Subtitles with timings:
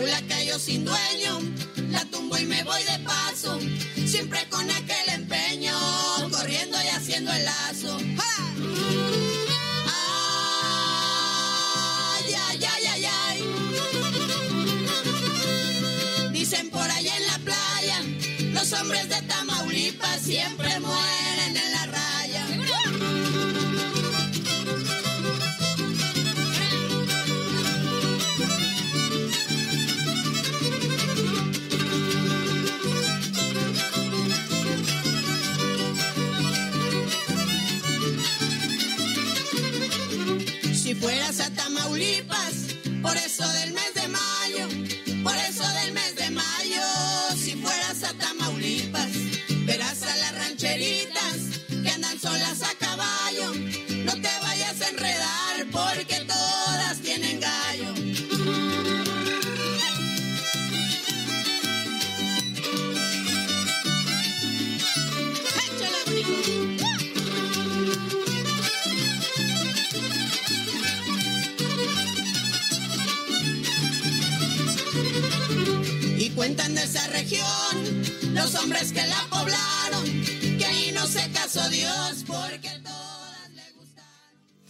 [0.00, 1.40] Mula cayó sin dueño,
[1.90, 3.58] la tumbo y me voy de paso,
[4.06, 4.99] siempre con aquel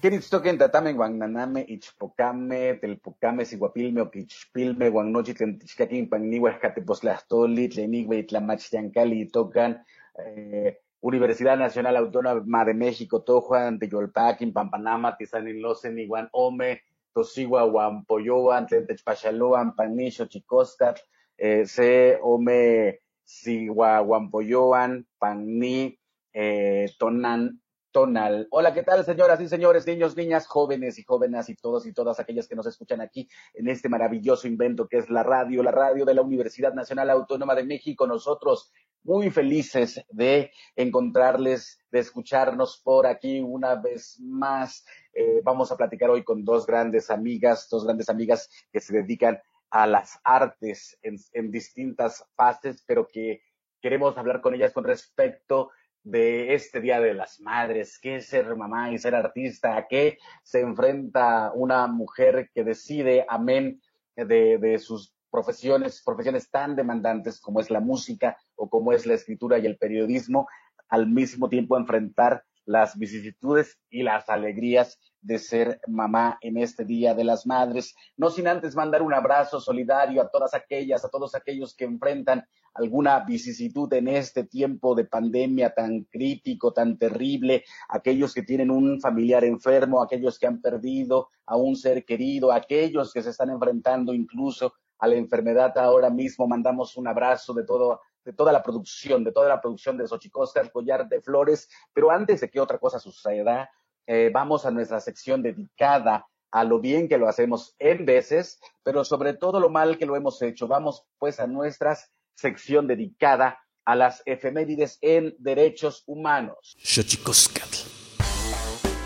[0.00, 9.76] Queritztoquen tatamen guananame ichpocame, telpocame, siguapilme, oquichpilme, guannochi, tlentichcaquin, pannihuas, cateposlastoli, tlenigüe, tlamachtiancali, tocan,
[10.24, 16.80] eh, Universidad Nacional Autónoma de México, Tojuan, Teyolpaquin, Pampanama, Tizaninlosen, Iguan Ome,
[17.12, 20.98] Tosigua, Huampoyoan, Tlentechpachaloan, Panisho, Chicoscat,
[21.36, 25.98] eh, Se, Ome, Sigua, Huampoyoan, Panni,
[26.32, 27.60] eh, Tonan,
[27.92, 28.46] Tonal.
[28.50, 32.20] Hola, ¿qué tal, señoras y señores, niños, niñas, jóvenes y jóvenes y todos y todas
[32.20, 36.04] aquellas que nos escuchan aquí en este maravilloso invento que es la radio, la radio
[36.04, 38.06] de la Universidad Nacional Autónoma de México.
[38.06, 44.84] Nosotros muy felices de encontrarles, de escucharnos por aquí una vez más.
[45.12, 49.40] Eh, vamos a platicar hoy con dos grandes amigas, dos grandes amigas que se dedican
[49.70, 53.42] a las artes en, en distintas fases, pero que
[53.80, 55.70] queremos hablar con ellas con respecto
[56.02, 60.18] de este Día de las Madres, qué es ser mamá y ser artista, a qué
[60.42, 63.80] se enfrenta una mujer que decide, amén,
[64.16, 69.14] de, de sus profesiones, profesiones tan demandantes como es la música o como es la
[69.14, 70.48] escritura y el periodismo,
[70.88, 77.14] al mismo tiempo enfrentar las vicisitudes y las alegrías de ser mamá en este Día
[77.14, 77.94] de las Madres.
[78.16, 82.44] No sin antes mandar un abrazo solidario a todas aquellas, a todos aquellos que enfrentan
[82.74, 89.00] alguna vicisitud en este tiempo de pandemia tan crítico, tan terrible, aquellos que tienen un
[89.00, 94.14] familiar enfermo, aquellos que han perdido a un ser querido, aquellos que se están enfrentando
[94.14, 96.46] incluso a la enfermedad ahora mismo.
[96.46, 100.68] Mandamos un abrazo de todo de toda la producción, de toda la producción de Xochicosca,
[100.70, 101.68] Collar de Flores.
[101.92, 103.70] Pero antes de que otra cosa suceda,
[104.12, 109.04] eh, vamos a nuestra sección dedicada a lo bien que lo hacemos en veces, pero
[109.04, 110.66] sobre todo lo mal que lo hemos hecho.
[110.66, 111.96] Vamos pues a nuestra
[112.34, 116.76] sección dedicada a las efemérides en derechos humanos.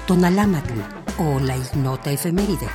[0.06, 0.80] Tonalámatl
[1.18, 2.68] o la ignota efeméride.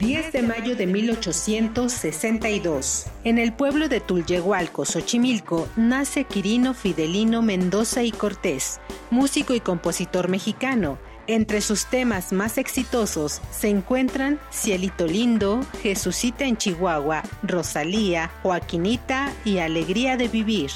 [0.00, 3.06] 10 de mayo de 1862.
[3.24, 8.80] En el pueblo de Tulyehualco, Xochimilco, nace Quirino Fidelino Mendoza y Cortés,
[9.10, 10.98] músico y compositor mexicano.
[11.26, 19.58] Entre sus temas más exitosos se encuentran Cielito Lindo, Jesucita en Chihuahua, Rosalía, Joaquinita y
[19.58, 20.70] Alegría de Vivir.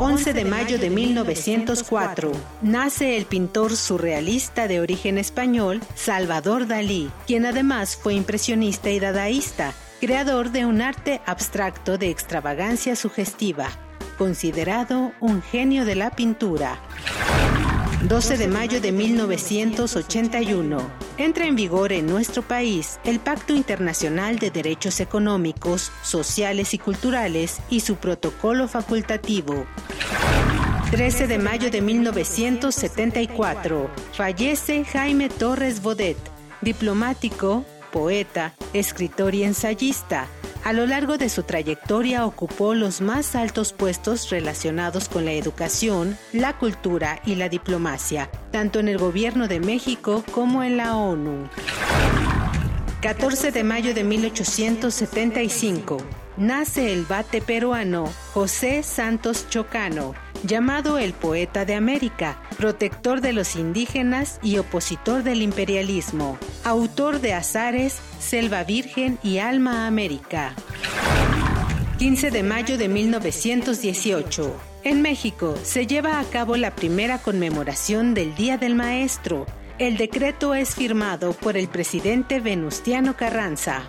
[0.00, 2.30] 11 de mayo de 1904,
[2.62, 9.74] nace el pintor surrealista de origen español Salvador Dalí, quien además fue impresionista y dadaísta,
[10.00, 13.66] creador de un arte abstracto de extravagancia sugestiva,
[14.16, 16.78] considerado un genio de la pintura.
[18.02, 20.78] 12 de mayo de 1981.
[21.16, 27.58] Entra en vigor en nuestro país el Pacto Internacional de Derechos Económicos, Sociales y Culturales
[27.68, 29.66] y su protocolo facultativo.
[30.92, 33.90] 13 de mayo de 1974.
[34.12, 36.18] Fallece Jaime Torres Bodet,
[36.60, 40.28] diplomático, poeta, escritor y ensayista
[40.64, 46.18] a lo largo de su trayectoria ocupó los más altos puestos relacionados con la educación,
[46.32, 51.48] la cultura y la diplomacia, tanto en el gobierno de México como en la ONU.
[53.00, 55.98] 14 de mayo de 1875.
[56.36, 60.14] Nace el bate peruano José Santos Chocano,
[60.44, 67.34] llamado el poeta de América, protector de los indígenas y opositor del imperialismo, autor de
[67.34, 70.54] Azares, Selva Virgen y Alma América.
[71.98, 74.56] 15 de mayo de 1918.
[74.84, 79.46] En México se lleva a cabo la primera conmemoración del Día del Maestro.
[79.78, 83.82] El decreto es firmado por el presidente Venustiano Carranza.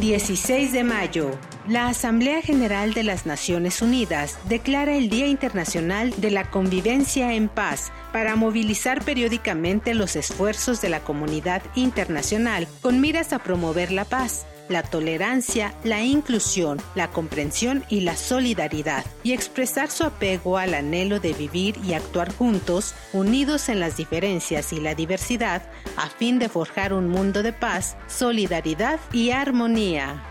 [0.00, 1.30] 16 de mayo.
[1.68, 7.48] La Asamblea General de las Naciones Unidas declara el Día Internacional de la Convivencia en
[7.48, 14.06] Paz para movilizar periódicamente los esfuerzos de la comunidad internacional con miras a promover la
[14.06, 20.72] paz, la tolerancia, la inclusión, la comprensión y la solidaridad, y expresar su apego al
[20.72, 25.62] anhelo de vivir y actuar juntos, unidos en las diferencias y la diversidad,
[25.96, 30.22] a fin de forjar un mundo de paz, solidaridad y armonía.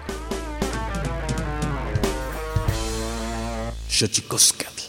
[3.89, 4.88] Xochicoscatl.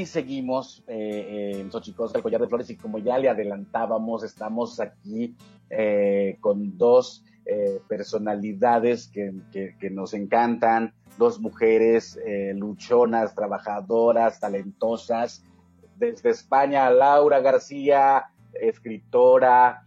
[0.00, 4.24] Y seguimos eh, eh, en Xochicosca, el collar de flores, y como ya le adelantábamos,
[4.24, 5.36] estamos aquí
[5.68, 12.18] eh, con dos eh, personalidades que, nos encantan, dos mujeres
[12.54, 15.44] luchonas, trabajadoras, talentosas.
[15.98, 19.86] Desde España, Laura García, escritora,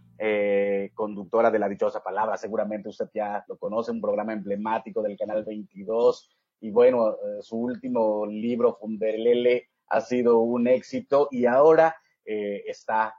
[0.94, 5.42] conductora de La Dichosa Palabra, seguramente usted ya lo conoce, un programa emblemático del Canal
[5.42, 6.30] 22
[6.60, 13.14] y bueno, su último libro, Funderlele, ha sido un éxito y ahora eh, está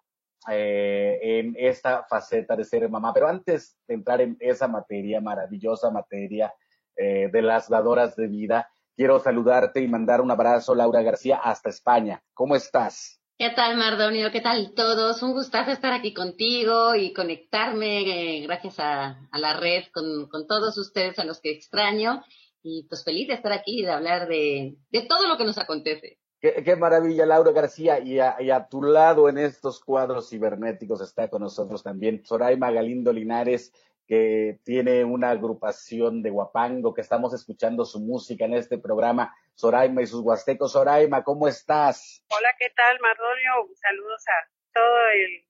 [0.50, 3.14] eh, en esta faceta de ser mamá.
[3.14, 6.54] Pero antes de entrar en esa materia, maravillosa materia
[6.96, 11.70] eh, de las dadoras de vida, quiero saludarte y mandar un abrazo, Laura García, hasta
[11.70, 12.24] España.
[12.34, 13.20] ¿Cómo estás?
[13.38, 14.32] ¿Qué tal, Mardonio?
[14.32, 15.22] ¿Qué tal todos?
[15.22, 21.26] Un gustazo estar aquí contigo y conectarme gracias a, la red con, todos ustedes a
[21.26, 22.24] los que extraño.
[22.64, 26.18] Y pues feliz de estar aquí y de hablar de todo lo que nos acontece.
[26.64, 28.00] Qué, maravilla, Laura García.
[28.00, 33.12] Y a, a tu lado en estos cuadros cibernéticos está con nosotros también Soraima Galindo
[33.12, 33.74] Linares,
[34.08, 39.36] que tiene una agrupación de Huapango, que estamos escuchando su música en este programa.
[39.56, 40.74] Soraima y sus huastecos.
[40.74, 42.24] Soraima, ¿cómo estás?
[42.30, 43.76] Hola, ¿qué tal, Mardonio?
[43.76, 45.44] Saludos a todo el,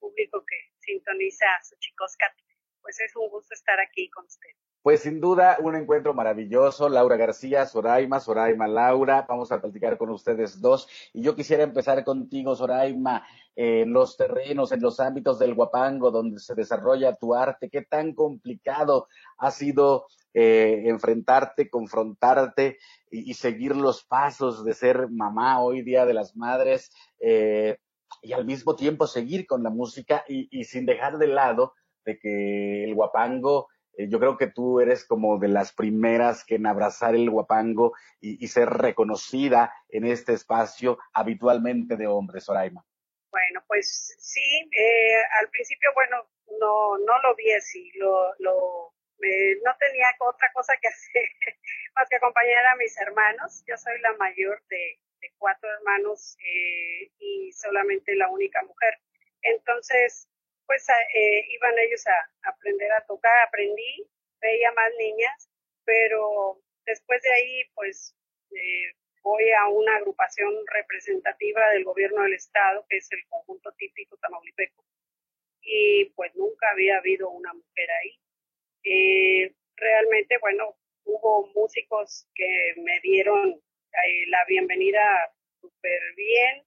[0.00, 2.32] público que sintoniza Xochicoscat.
[2.82, 4.50] Pues es un gusto estar aquí con usted.
[4.82, 6.88] Pues sin duda un encuentro maravilloso.
[6.88, 9.26] Laura García, Soraima, Soraima, Laura.
[9.28, 10.88] Vamos a platicar con ustedes dos.
[11.12, 16.40] Y yo quisiera empezar contigo, Soraima, en los terrenos, en los ámbitos del Guapango, donde
[16.40, 17.68] se desarrolla tu arte.
[17.68, 22.78] ¿Qué tan complicado ha sido eh, enfrentarte, confrontarte
[23.10, 27.76] y, seguir los pasos de ser mamá hoy día de las madres eh,
[28.22, 31.74] y al mismo tiempo seguir con la música y, y sin dejar de lado
[32.06, 33.68] de que el guapango
[34.00, 37.92] eh, yo creo que tú eres como de las primeras que en abrazar el guapango
[38.20, 42.84] y, ser reconocida en este espacio habitualmente de hombres, Soraima.
[43.30, 46.16] Bueno, pues sí, eh, al principio, bueno,
[46.58, 48.94] no, no lo vi así, lo, lo,
[49.64, 51.28] no tenía otra cosa que hacer
[51.94, 53.62] más que acompañar a mis hermanos.
[53.66, 54.98] Yo soy la mayor de,
[55.36, 58.94] cuatro hermanos eh, y solamente la única mujer.
[59.42, 60.29] Entonces,
[60.70, 64.06] pues eh, iban ellos a, aprender a tocar, aprendí,
[64.40, 65.50] veía más niñas,
[65.84, 68.14] pero después de ahí pues
[68.52, 74.16] eh, voy a una agrupación representativa del gobierno del estado, que es el conjunto típico
[74.18, 74.84] tamaulipeco,
[75.60, 78.20] y pues nunca había habido una mujer ahí.
[78.84, 83.60] Eh, realmente, bueno, hubo músicos que me dieron
[84.28, 86.64] la bienvenida súper bien,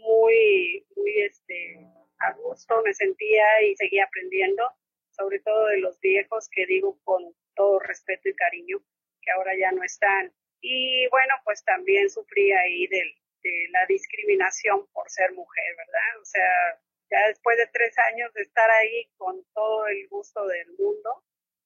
[0.00, 1.76] muy, muy este,
[2.20, 4.62] a gusto me sentía y seguía aprendiendo,
[5.10, 8.78] sobre todo de los viejos que digo con todo respeto y cariño,
[9.22, 10.32] que ahora ya no están.
[10.60, 13.02] Y bueno, pues también sufrí ahí de,
[13.42, 16.20] de la discriminación por ser mujer, ¿verdad?
[16.20, 20.68] O sea, ya después de tres años de estar ahí con todo el gusto del
[20.78, 21.24] mundo,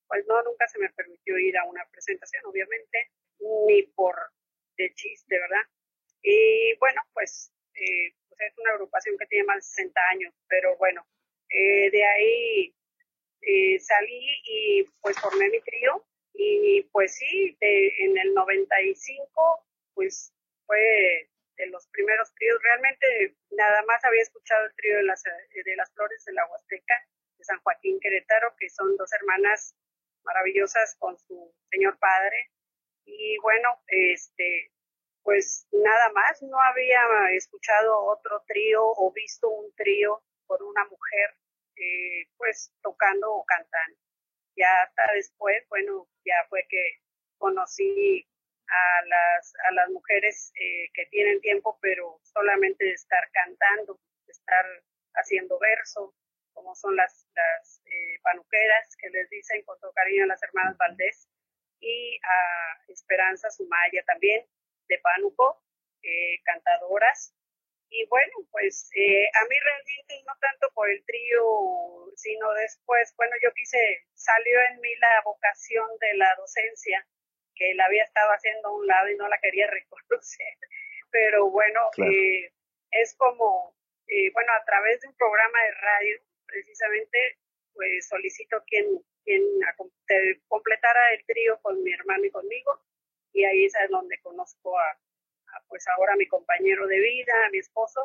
[0.09, 3.11] pues no, nunca se me permitió ir a una presentación, obviamente,
[3.67, 4.15] ni por
[4.77, 5.63] de chiste, ¿verdad?
[6.23, 11.07] Y bueno, pues eh, es una agrupación que tiene más de 60 años, pero bueno,
[11.51, 12.75] eh, de ahí
[13.43, 20.33] eh, salí y pues formé mi trío y pues sí, en el 95 pues
[20.67, 25.77] fue de los primeros tríos, realmente nada más había escuchado el trío de las, de
[25.77, 26.95] las flores de la Huasteca,
[27.39, 29.77] de San Joaquín Querétaro, que son dos hermanas
[30.25, 32.51] maravillosas con su señor padre.
[33.05, 34.73] Y bueno, este,
[35.25, 37.01] pues nada más, no había
[37.33, 41.35] escuchado otro trío o visto un trío con una mujer
[41.77, 43.99] eh, pues tocando o cantando.
[44.57, 47.01] Ya hasta después, bueno, ya fue que
[47.39, 48.29] conocí
[48.69, 54.33] a las, a las mujeres eh, que tienen tiempo, pero solamente de estar cantando, de
[54.33, 54.65] estar
[55.15, 56.15] haciendo verso,
[56.53, 60.77] como son las, las eh, panuqueras que les dicen con todo cariño a las hermanas
[60.77, 61.29] Valdés,
[61.81, 64.47] y a Esperanza Sumaya también,
[64.89, 65.63] de Pánuco,
[66.03, 67.35] eh, cantadoras.
[67.91, 73.37] Y bueno, pues eh, a mí realmente no tanto por el trío, sino después, bueno,
[73.43, 73.79] yo quise,
[74.15, 77.07] salió en mí la vocación de la docencia,
[77.55, 80.55] que la había estado haciendo a un lado y no la quería reconocer.
[81.11, 82.51] Pero bueno, eh,
[82.91, 83.77] es como,
[84.33, 87.39] bueno, a través de un programa de radio, precisamente,
[87.73, 88.87] pues solicito quien,
[89.25, 89.43] quien
[90.49, 92.83] completara el trío con mi hermano y conmigo
[93.35, 94.99] y ahí es donde conozco a,
[95.69, 98.01] pues ahora mi compañero de vida, a mi esposo,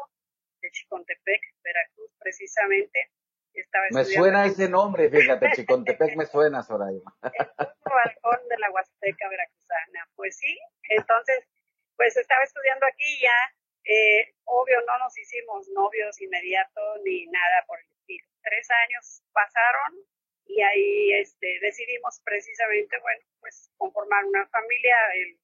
[0.62, 3.12] de Chicontepec, Veracruz, precisamente.
[3.54, 7.02] Estaba me suena ese nombre, fíjate, Chicontepec me suena, Soraya.
[7.24, 10.10] El balcón de la Huasteca Veracruzana.
[10.16, 10.60] Pues sí,
[10.90, 11.48] entonces,
[11.96, 13.56] pues estaba estudiando aquí ya.
[13.86, 18.28] Eh, obvio, no nos hicimos novios inmediatos ni nada por el estilo.
[18.44, 20.06] Tres años pasaron
[20.50, 25.40] y ahí este, decidimos precisamente, bueno, pues conformar una familia, el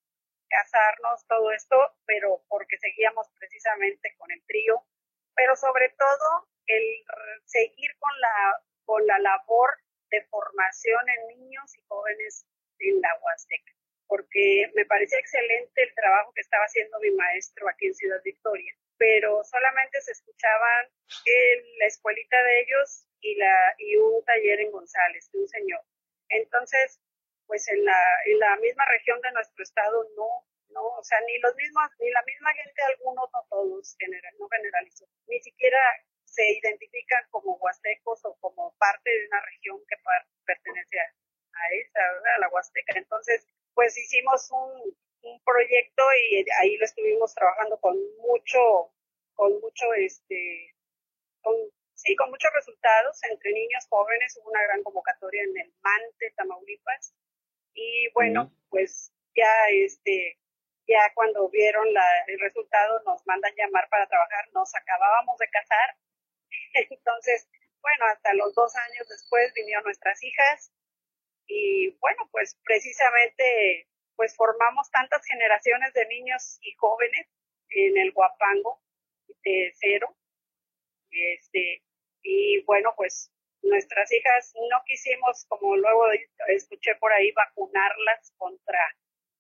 [0.49, 4.83] casarnos, todo esto, pero porque seguíamos precisamente con el trío,
[5.35, 6.83] pero sobre todo el
[7.45, 9.69] seguir con la, con la labor
[10.09, 12.47] de formación en niños y jóvenes
[12.79, 13.73] en la Huasteca,
[14.07, 18.73] porque me parecía excelente el trabajo que estaba haciendo mi maestro aquí en Ciudad Victoria,
[18.97, 20.85] pero solamente se escuchaban
[21.25, 25.81] en la escuelita de ellos y, la, y un taller en González, de un señor.
[26.29, 27.01] Entonces,
[27.47, 30.27] pues en la, en la misma región de nuestro estado no,
[30.69, 34.47] no, o sea, ni los mismos, ni la misma gente, algunos, no todos, general, no
[34.49, 35.79] generalizo, ni siquiera
[36.25, 39.95] se identifican como huastecos o como parte de una región que
[40.45, 42.01] pertenece a, a esa,
[42.35, 42.97] a la huasteca.
[42.97, 48.91] Entonces, pues hicimos un, un proyecto y ahí lo estuvimos trabajando con mucho,
[49.33, 50.75] con mucho, este,
[51.41, 51.55] con
[52.05, 53.19] Sí, con muchos resultados.
[53.31, 57.15] Entre niños jóvenes, hubo una gran convocatoria en el Mante, Tamaulipas,
[57.73, 60.37] y bueno, pues ya este,
[60.87, 65.97] ya cuando vieron la, el resultado nos mandan llamar para trabajar, nos acabábamos de casar,
[66.91, 67.49] entonces,
[67.81, 70.71] bueno, hasta los dos años después vinieron nuestras hijas,
[71.47, 77.27] y bueno, pues precisamente, pues formamos tantas generaciones de niños y jóvenes
[77.69, 78.79] en el Guapango
[79.43, 80.15] de cero,
[81.09, 81.81] este,
[82.25, 86.07] y bueno, pues nuestras hijas no quisimos, como luego
[86.47, 88.79] escuché por ahí, vacunarlas contra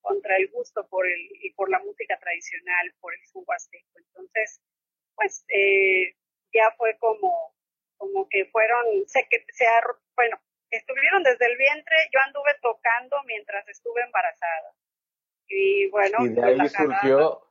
[0.01, 3.43] contra el gusto por el y por la música tradicional, por el son
[3.95, 4.61] Entonces,
[5.15, 6.13] pues eh,
[6.53, 7.55] ya fue como
[7.97, 9.65] como que fueron, sé que se
[10.15, 10.37] bueno,
[10.69, 14.75] estuvieron desde el vientre, yo anduve tocando mientras estuve embarazada.
[15.47, 17.47] Y bueno, y de pues, ahí surgió,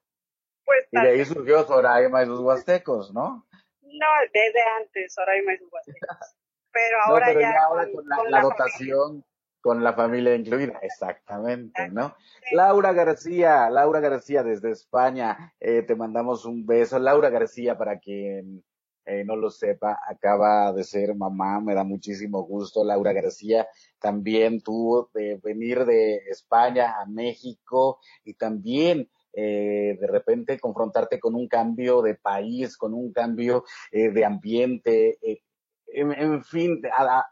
[0.64, 3.46] pues, y de ahí surgió Soraima y sus huastecos, ¿no?
[3.84, 5.98] No, desde antes, Soraima y sus huastecos.
[6.72, 9.24] Pero ahora ya, con, la, dotación,
[9.60, 12.16] con la familia incluida, exactamente, ¿no?
[12.50, 16.98] Laura García, Laura García desde España, eh, te mandamos un beso.
[16.98, 18.64] Laura García, para quien
[19.06, 22.82] eh, no lo sepa, acaba de ser mamá, me da muchísimo gusto.
[22.84, 23.68] Laura García
[24.00, 31.34] también tuvo de venir de España a México y también eh, de repente confrontarte con
[31.34, 35.42] un cambio de país, con un cambio eh, de ambiente, eh,
[35.86, 36.80] en, fin,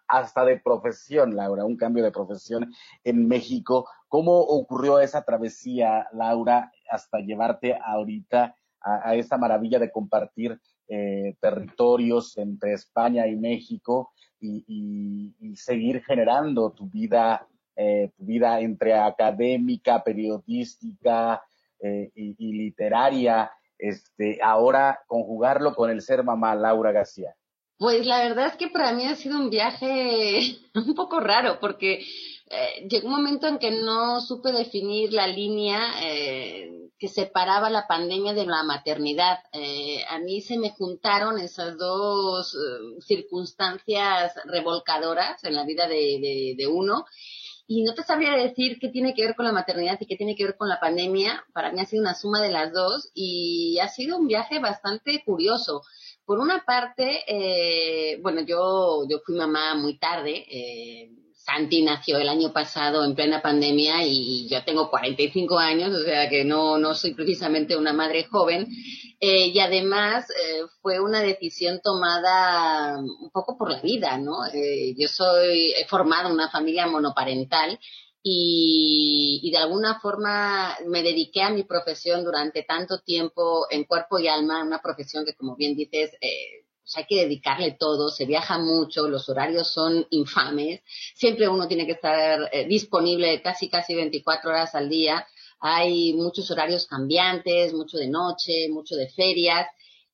[0.08, 3.88] hasta de profesión, Laura, un cambio de profesión en México.
[4.08, 10.60] ¿Cómo ocurrió esa travesía, Laura, hasta llevarte ahorita a, a esta maravilla de compartir
[11.40, 21.42] territorios entre España y México y, seguir generando tu vida, tu vida entre académica, periodística
[21.82, 27.34] eh, y, literaria, este, ahora conjugarlo con el ser mamá Laura García.
[27.78, 32.04] Pues la verdad es que para mí ha sido un viaje un poco raro porque
[32.88, 35.80] llegó un momento en que no supe definir la línea
[37.02, 39.40] que separaba la pandemia de la maternidad.
[39.52, 46.54] Eh, a mí se me juntaron esas dos eh, circunstancias revolcadoras en la vida de,
[46.56, 47.04] de, uno.
[47.74, 50.36] Y no te sabría decir qué tiene que ver con la maternidad y qué tiene
[50.36, 51.42] que ver con la pandemia.
[51.54, 55.22] Para mí ha sido una suma de las dos y ha sido un viaje bastante
[55.24, 55.80] curioso.
[56.26, 60.44] Por una parte, eh, bueno, yo, yo fui mamá muy tarde.
[60.50, 61.12] Eh,
[61.52, 66.28] Santi nació el año pasado en plena pandemia y yo tengo 45 años, o sea
[66.28, 68.68] que no, no soy precisamente una madre joven.
[69.20, 74.46] Eh, y además eh, fue una decisión tomada un poco por la vida, ¿no?
[74.46, 77.78] Eh, yo soy, he formado una familia monoparental
[78.22, 84.18] y, y, de alguna forma me dediqué a mi profesión durante tanto tiempo en cuerpo
[84.18, 88.26] y alma, una profesión que como bien dices, eh, pues hay que dedicarle todo, se
[88.26, 90.80] viaja mucho, los horarios son infames,
[91.14, 95.26] siempre uno tiene que estar eh, disponible casi casi 24 horas al día,
[95.60, 99.68] hay muchos horarios cambiantes, mucho de noche, mucho de ferias,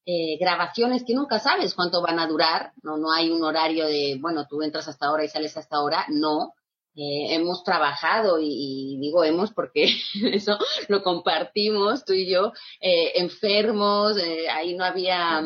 [0.04, 4.18] eh, grabaciones que nunca sabes cuánto van a durar, no, no hay un horario de,
[4.20, 6.54] bueno, tú entras hasta ahora y sales hasta ahora, no.
[7.00, 9.88] Eh, hemos trabajado y, digo hemos porque
[10.32, 14.16] eso lo compartimos tú y yo, enfermos,
[14.50, 15.40] ahí no había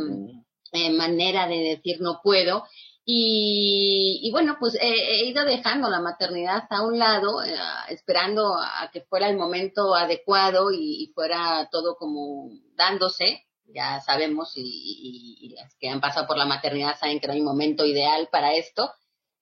[0.72, 2.64] eh, manera de decir no puedo.
[3.04, 7.54] Y, bueno, pues he, ido dejando la maternidad a un lado, eh,
[7.88, 13.44] esperando a que fuera el momento adecuado y, fuera todo como dándose.
[13.66, 17.84] Ya sabemos y, las que han pasado por la maternidad saben que no hay momento
[17.84, 18.92] ideal para esto.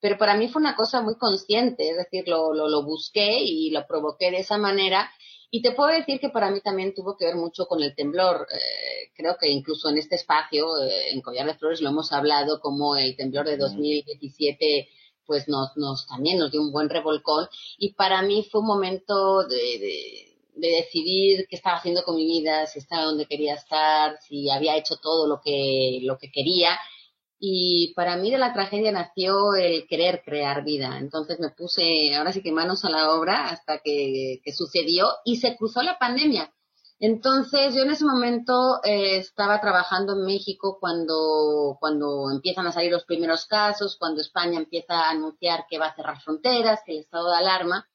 [0.00, 3.86] Pero para mí fue una cosa muy consciente, es decir, lo, lo busqué y lo
[3.86, 5.10] provoqué de esa manera
[5.50, 8.46] y te puedo decir que para mí también tuvo que ver mucho con el temblor.
[8.52, 12.60] Eh, creo que incluso en este espacio, eh, en Collar de Flores, lo hemos hablado
[12.60, 14.88] como el temblor de 2017
[15.26, 17.46] pues nos, nos también nos dio un buen revolcón
[17.78, 22.24] y para mí fue un momento de, de, de, decidir qué estaba haciendo con mi
[22.24, 26.76] vida, si estaba donde quería estar, si había hecho todo lo que, lo que quería
[27.42, 30.98] y para mí de la tragedia nació el querer crear vida.
[30.98, 35.56] Entonces me puse ahora sí que manos a la obra hasta que, sucedió y se
[35.56, 36.52] cruzó la pandemia.
[36.98, 42.92] Entonces yo en ese momento eh, estaba trabajando en México cuando, cuando empiezan a salir
[42.92, 46.98] los primeros casos, cuando España empieza a anunciar que va a cerrar fronteras, que el
[46.98, 47.89] estado de alarma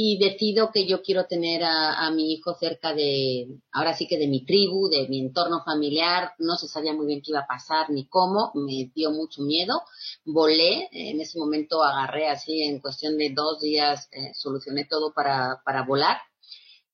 [0.00, 4.28] y decido que yo quiero tener a, mi hijo cerca de, ahora sí que de
[4.28, 7.90] mi tribu, de mi entorno familiar, no se sabía muy bien qué iba a pasar
[7.90, 9.82] ni cómo, me dio mucho miedo,
[10.24, 15.62] volé, en ese momento agarré así en cuestión de dos días, eh, solucioné todo para,
[15.64, 16.18] para volar.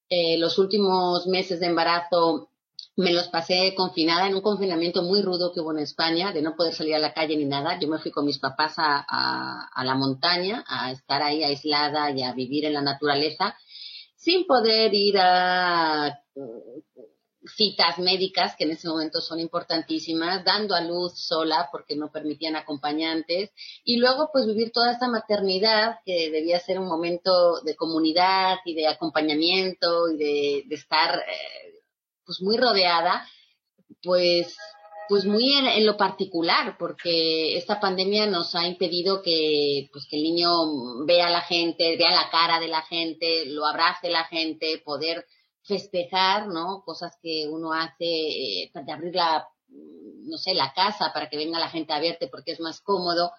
[0.09, 2.49] Eh, los últimos meses de embarazo
[2.97, 6.55] me los pasé confinada en un confinamiento muy rudo que hubo en España, de no
[6.55, 7.79] poder salir a la calle ni nada.
[7.81, 12.33] Yo me fui con mis papás a, la montaña, a estar ahí aislada y a
[12.33, 13.57] vivir en la naturaleza,
[14.17, 17.09] sin poder ir a mm,
[17.57, 22.55] citas médicas, que en ese momento son importantísimas, dando a luz sola porque no permitían
[22.57, 23.51] acompañantes,
[23.85, 28.75] y luego pues vivir toda esta maternidad que debía ser un momento de comunidad y
[28.75, 31.19] de acompañamiento y de, de estar...
[31.19, 31.84] Eh,
[32.25, 33.27] pues muy rodeada,
[34.03, 34.57] pues
[35.09, 40.23] pues muy en, lo particular, porque esta pandemia nos ha impedido que, pues, que el
[40.23, 44.81] niño vea a la gente, vea la cara de la gente, lo abrace la gente,
[44.85, 45.27] poder
[45.63, 46.83] festejar, ¿no?
[46.85, 51.59] Cosas que uno hace, eh, de abrir la, no sé, la casa para que venga
[51.59, 53.33] la gente a porque es más cómodo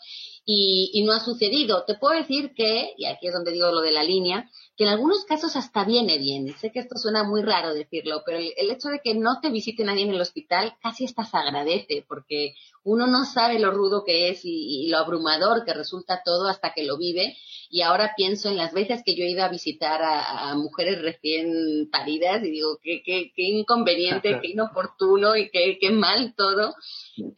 [0.46, 1.84] y, y no ha sucedido.
[1.86, 4.90] Te puedo decir que, y aquí es donde digo lo de la línea, que en
[4.90, 6.54] algunos casos hasta viene bien.
[6.58, 9.86] Sé que esto suena muy raro decirlo, pero el, hecho de que no te visite
[9.86, 14.30] nadie en el hospital casi hasta se agradece, porque uno no sabe lo rudo que
[14.30, 17.38] es y, lo abrumador que resulta todo hasta que lo vive.
[17.70, 21.90] Y ahora pienso en las veces que yo he ido a visitar a, mujeres recién
[21.90, 26.76] paridas y digo, qué, qué, qué inconveniente, qué inoportuno y qué, qué mal todo.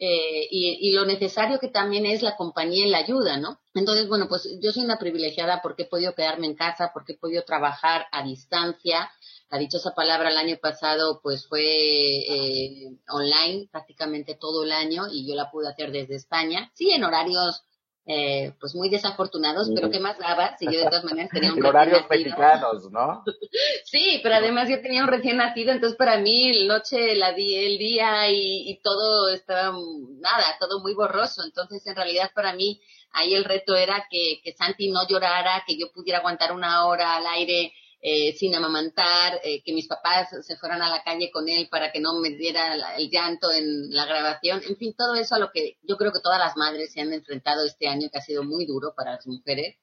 [0.00, 3.60] Eh, y, y, lo necesario que también es la compañía y la ayuda, ¿no?
[3.74, 7.18] Entonces, bueno, pues yo soy una privilegiada porque he podido quedarme en casa, porque he
[7.18, 9.10] podido trabajar a distancia,
[9.50, 15.26] la dichosa palabra el año pasado pues fue eh, online prácticamente todo el año y
[15.26, 17.62] yo la pude hacer desde España, sí en horarios
[18.10, 21.64] eh, pues muy desafortunados, pero ¿qué más daba si yo de todas maneras tenía un
[21.64, 23.22] horarios mexicanos, ¿no?
[23.84, 27.54] sí, pero además yo tenía un recién nacido, entonces para mí el noche, la di,
[27.54, 29.76] el día y, y todo estaba,
[30.20, 32.80] nada, todo muy borroso, entonces en realidad para mí
[33.12, 37.16] ahí el reto era que, que Santi no llorara, que yo pudiera aguantar una hora
[37.16, 41.48] al aire eh, sin amamantar, eh, que mis papás se fueran a la calle con
[41.48, 45.34] él para que no me diera el llanto en la grabación, en fin, todo eso
[45.34, 48.18] a lo que yo creo que todas las madres se han enfrentado este año, que
[48.18, 49.76] ha sido muy duro para las mujeres.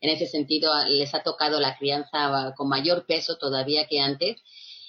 [0.00, 4.36] En ese sentido, les ha tocado la crianza con mayor peso todavía que antes.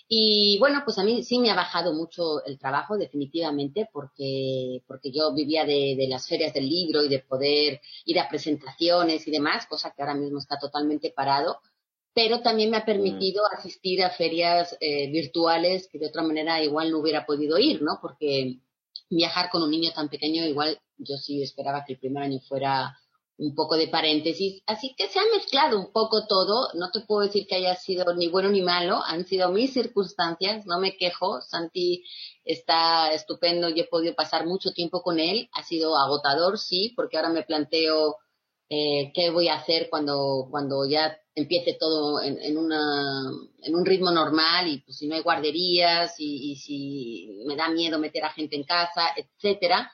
[0.08, 5.12] Y bueno, pues a mí sí me ha bajado mucho el trabajo, definitivamente, porque, porque
[5.12, 9.32] yo vivía de, de, las ferias del libro y de poder ir a presentaciones y
[9.32, 11.60] demás, cosa que ahora mismo está totalmente parado
[12.22, 16.92] pero también me ha permitido asistir a ferias eh, virtuales que de otra manera igual
[16.92, 18.00] no hubiera podido ir, ¿no?
[18.02, 18.60] Porque
[19.10, 22.94] viajar con un niño tan pequeño, igual yo sí esperaba que el primer año fuera
[23.38, 24.62] un poco de paréntesis.
[24.66, 26.68] Así que se ha mezclado un poco todo.
[26.74, 29.02] No te puedo decir que haya sido ni bueno ni malo.
[29.06, 30.66] Han sido mis circunstancias.
[30.66, 31.40] No me quejo.
[31.40, 32.04] Santi
[32.44, 33.70] está estupendo.
[33.70, 35.50] Yo he podido pasar mucho tiempo con él.
[35.54, 38.18] Ha sido agotador, sí, porque ahora me planteo
[38.70, 43.32] eh, qué voy a hacer cuando, cuando ya empiece todo en, en, una,
[43.64, 47.70] en un ritmo normal y pues, si no hay guarderías y, y, si me da
[47.70, 49.92] miedo meter a gente en casa, etcétera.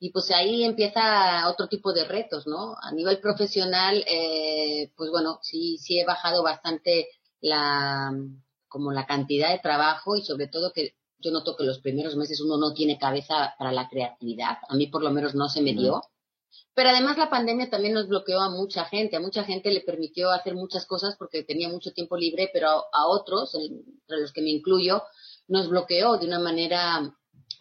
[0.00, 2.76] Y pues ahí empieza otro tipo de retos, ¿no?
[2.80, 7.08] A nivel profesional, eh, pues bueno, sí, sí he bajado bastante
[7.40, 8.12] la,
[8.68, 12.40] como la cantidad de trabajo y sobre todo que yo noto que los primeros meses
[12.40, 14.58] uno no tiene cabeza para la creatividad.
[14.68, 16.02] A mí por lo menos no se me dio.
[16.78, 20.30] Pero además la pandemia también nos bloqueó a mucha gente, a mucha gente le permitió
[20.30, 24.50] hacer muchas cosas porque tenía mucho tiempo libre, pero a, otros, entre los que me
[24.50, 25.02] incluyo,
[25.48, 27.12] nos bloqueó de una manera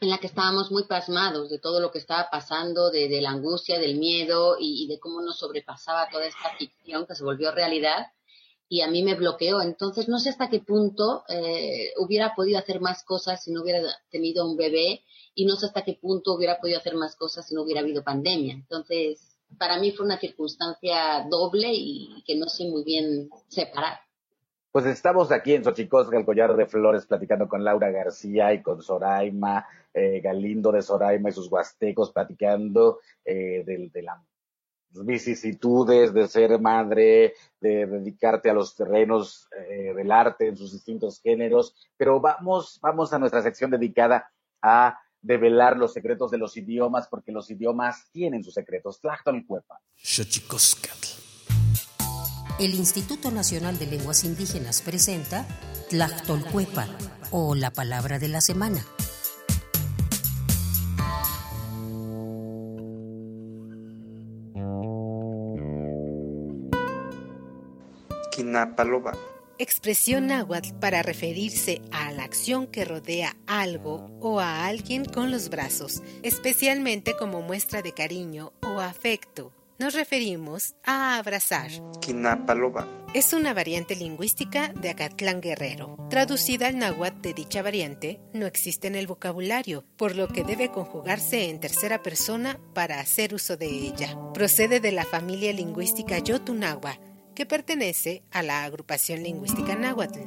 [0.01, 3.79] en la que estábamos muy pasmados de todo lo que estaba pasando, de, la angustia,
[3.79, 8.11] del miedo y, de cómo nos sobrepasaba toda esta ficción que se volvió realidad
[8.69, 9.63] y a mí me bloqueó.
[9.63, 13.81] Entonces no sé hasta qué punto eh, hubiera podido hacer más cosas si no hubiera
[14.11, 15.03] tenido un bebé
[15.37, 18.03] y no sé hasta qué punto hubiera podido hacer más cosas si no hubiera habido
[18.03, 18.55] pandemia.
[18.55, 23.99] Entonces, para mí fue una circunstancia doble y que no sé muy bien separar.
[24.71, 28.81] Pues estamos aquí en Xochicosca, el collar de flores, platicando con Laura García y con
[28.81, 34.17] Soraima, eh, Galindo de Soraima y sus huastecos, platicando eh, de, de las
[34.89, 41.21] vicisitudes de ser madre, de dedicarte a los terrenos eh, del arte en sus distintos
[41.21, 41.75] géneros.
[41.95, 44.31] Pero vamos, vamos a nuestra sección dedicada
[44.63, 49.01] a develar los secretos de los idiomas, porque los idiomas tienen sus secretos.
[49.01, 49.81] Tlachtolcuepa.
[52.59, 55.45] El Instituto Nacional de Lenguas Indígenas presenta
[55.89, 56.87] Tlachtolcuepa,
[57.31, 58.85] o la palabra de la semana.
[68.31, 75.31] Quinapaloba Expresión náhuatl para referirse a la acción que rodea algo o a alguien con
[75.31, 79.51] los brazos, especialmente como muestra de cariño o afecto.
[79.79, 81.71] Nos referimos a abrazar.
[82.01, 82.87] Quinapaloba.
[83.15, 85.97] Es una variante lingüística de Acatlán Guerrero.
[86.09, 90.69] Traducida al náhuatl de dicha variante, no existe en el vocabulario, por lo que debe
[90.69, 94.15] conjugarse en tercera persona para hacer uso de ella.
[94.35, 96.99] Procede de la familia lingüística Yotunagua,
[97.37, 100.21] que pertenece a la agrupación lingüística náhuatl.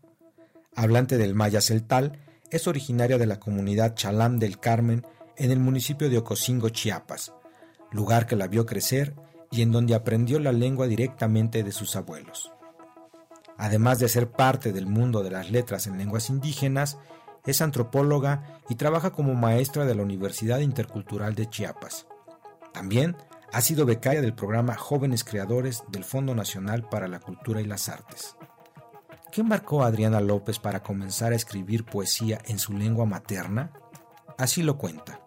[0.75, 2.19] Hablante del maya celtal,
[2.51, 5.05] es originaria de la comunidad Chalán del Carmen
[5.37, 7.33] en el municipio de Ocosingo, Chiapas,
[7.91, 9.15] lugar que la vio crecer
[9.51, 12.54] y en donde aprendió la lengua directamente de sus abuelos.
[13.59, 16.99] Además de ser parte del mundo de las letras en lenguas indígenas,
[17.47, 22.07] es antropóloga y trabaja como maestra de la Universidad Intercultural de Chiapas.
[22.73, 23.17] También
[23.53, 27.89] ha sido becaria del programa Jóvenes Creadores del Fondo Nacional para la Cultura y las
[27.89, 28.37] Artes.
[29.31, 33.73] ¿Qué marcó a Adriana López para comenzar a escribir poesía en su lengua materna?
[34.39, 35.21] Así lo cuenta.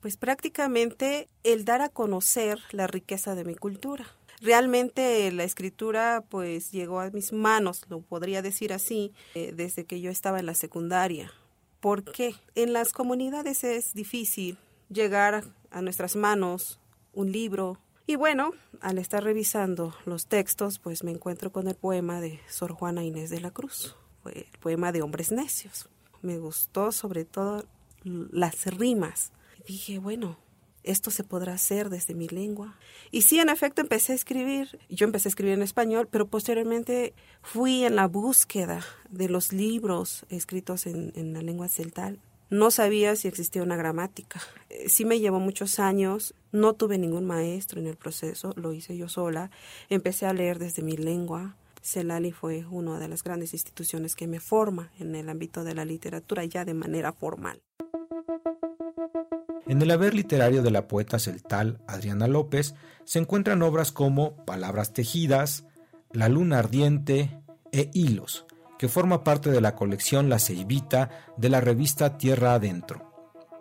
[0.00, 4.04] Pues prácticamente el dar a conocer la riqueza de mi cultura.
[4.42, 10.00] Realmente la escritura pues llegó a mis manos, lo podría decir así, eh, desde que
[10.00, 11.32] yo estaba en la secundaria.
[11.78, 12.34] ¿Por qué?
[12.56, 16.80] En las comunidades es difícil llegar a nuestras manos
[17.12, 17.78] un libro.
[18.04, 18.50] Y bueno,
[18.80, 23.30] al estar revisando los textos, pues me encuentro con el poema de Sor Juana Inés
[23.30, 25.88] de la Cruz, el poema de Hombres Necios.
[26.20, 27.64] Me gustó sobre todo
[28.02, 29.30] las rimas.
[29.68, 30.36] dije, bueno,
[30.84, 32.76] esto se podrá hacer desde mi lengua.
[33.10, 34.78] Y sí, en efecto, empecé a escribir.
[34.88, 40.24] Yo empecé a escribir en español, pero posteriormente fui en la búsqueda de los libros
[40.28, 42.20] escritos en, en la lengua celtal
[42.52, 44.38] no sabía si existía una gramática.
[44.68, 48.94] Eh, sí me llevó muchos años, no tuve ningún maestro en el proceso, lo hice
[48.94, 49.50] yo sola.
[49.88, 51.56] Empecé a leer desde mi lengua.
[51.80, 55.86] Celali fue una de las grandes instituciones que me forma en el ámbito de la
[55.86, 57.62] literatura ya de manera formal.
[59.72, 62.74] En el haber literario de la poeta celtal Adriana López
[63.06, 65.64] se encuentran obras como Palabras tejidas,
[66.10, 67.40] La luna ardiente
[67.72, 68.44] e Hilos,
[68.78, 71.08] que forma parte de la colección La Ceibita
[71.38, 73.14] de la revista Tierra Adentro.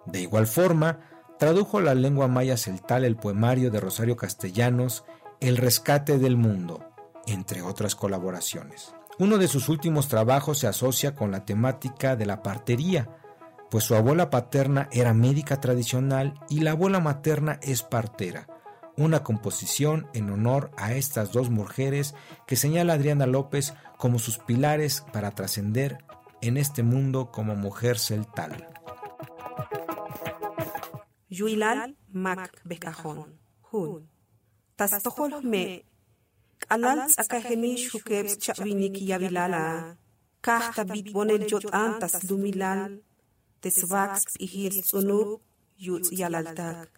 [0.06, 1.00] De igual forma,
[1.40, 5.06] tradujo la lengua maya celtal el poemario de Rosario Castellanos
[5.40, 6.84] El rescate del mundo,
[7.26, 8.94] entre otras colaboraciones.
[9.18, 13.21] Uno de sus últimos trabajos se asocia con la temática de la partería,
[13.72, 18.48] pues su abuela paterna era médica tradicional y la abuela materna es partera,
[18.98, 22.14] una composición en honor a estas dos mujeres
[22.46, 26.00] que señala Adriana López como sus pilares para trascender
[26.42, 28.68] en este mundo como mujer celtal.
[31.30, 33.40] Yuilal Mac Becajón,
[33.72, 34.10] Hun.
[34.76, 35.86] Tastohol me.
[38.38, 39.98] Chavinik yavilala.
[40.42, 43.02] Kahta bit bonel jot antas lumilal.
[43.62, 45.40] Tesvax ihir tsunub
[45.78, 46.90] yut yalaltak.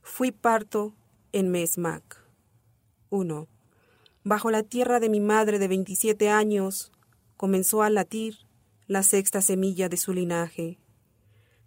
[0.00, 0.94] Fui parto
[1.32, 2.24] en Mesmac.
[3.10, 3.46] 1.
[4.24, 6.90] Bajo la tierra de mi madre de 27 años
[7.36, 8.38] comenzó a latir
[8.86, 10.78] la sexta semilla de su linaje.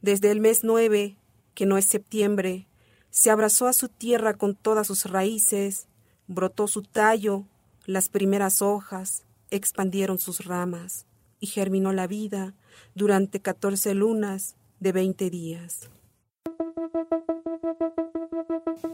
[0.01, 1.17] Desde el mes 9,
[1.53, 2.67] que no es septiembre,
[3.11, 5.87] se abrazó a su tierra con todas sus raíces,
[6.25, 7.45] brotó su tallo,
[7.85, 11.05] las primeras hojas, expandieron sus ramas
[11.39, 12.55] y germinó la vida
[12.95, 15.89] durante catorce lunas de veinte días.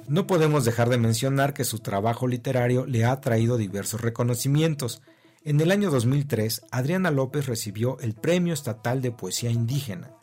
[0.08, 5.02] No podemos dejar de mencionar que su trabajo literario le ha traído diversos reconocimientos.
[5.44, 10.14] En el año 2003, Adriana López recibió el Premio Estatal de Poesía Indígena.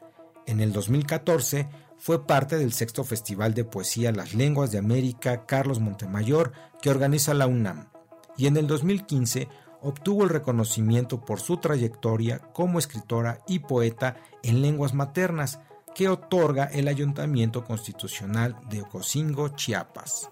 [0.47, 5.81] En el 2014, fue parte del sexto Festival de Poesía Las Lenguas de América Carlos
[5.81, 7.89] Montemayor que organiza la UNAM.
[8.37, 9.49] Y en el 2015
[9.85, 15.61] obtuvo el reconocimiento por su trayectoria como escritora y poeta en lenguas maternas,
[15.95, 20.29] que otorga el Ayuntamiento Constitucional de Ocosingo, Chiapas.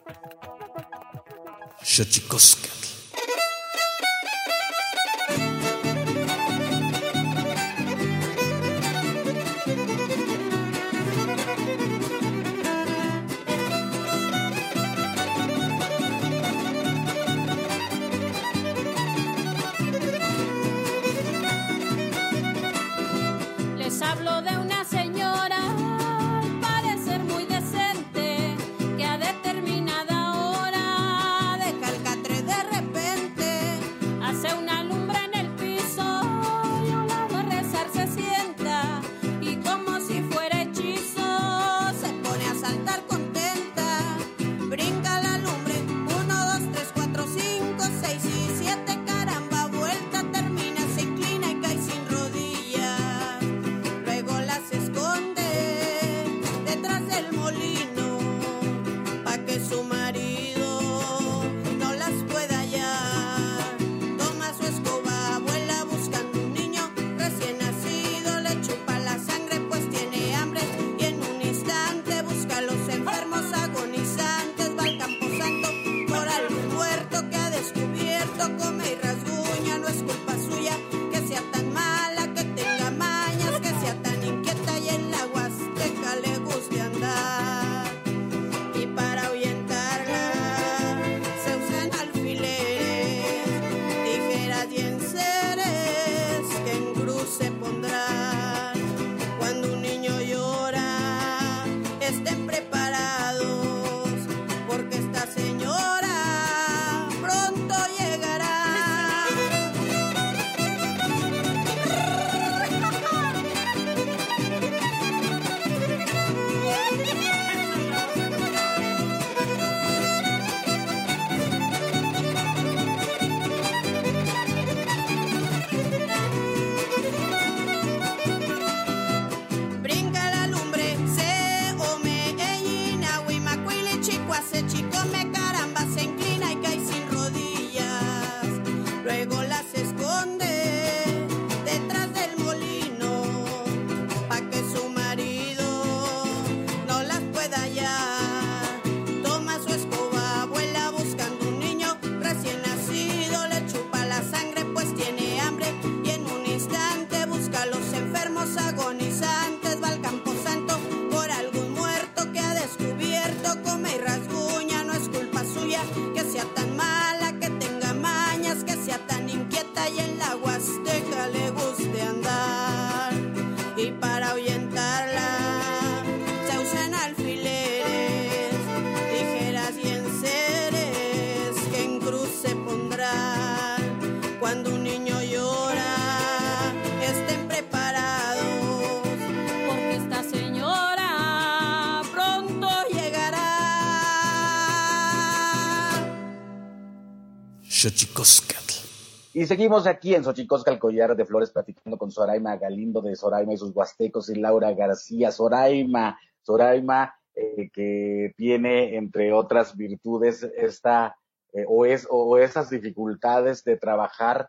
[199.43, 203.53] Y seguimos aquí en Xochicosca, el collar de flores, platicando con Soraima Galindo de Soraima
[203.53, 205.33] y sus huastecos y Laura García.
[205.33, 211.17] Soraima, Soraima, eh, que tiene, entre otras virtudes, esta,
[211.53, 214.49] eh, o, es, o esas dificultades de trabajar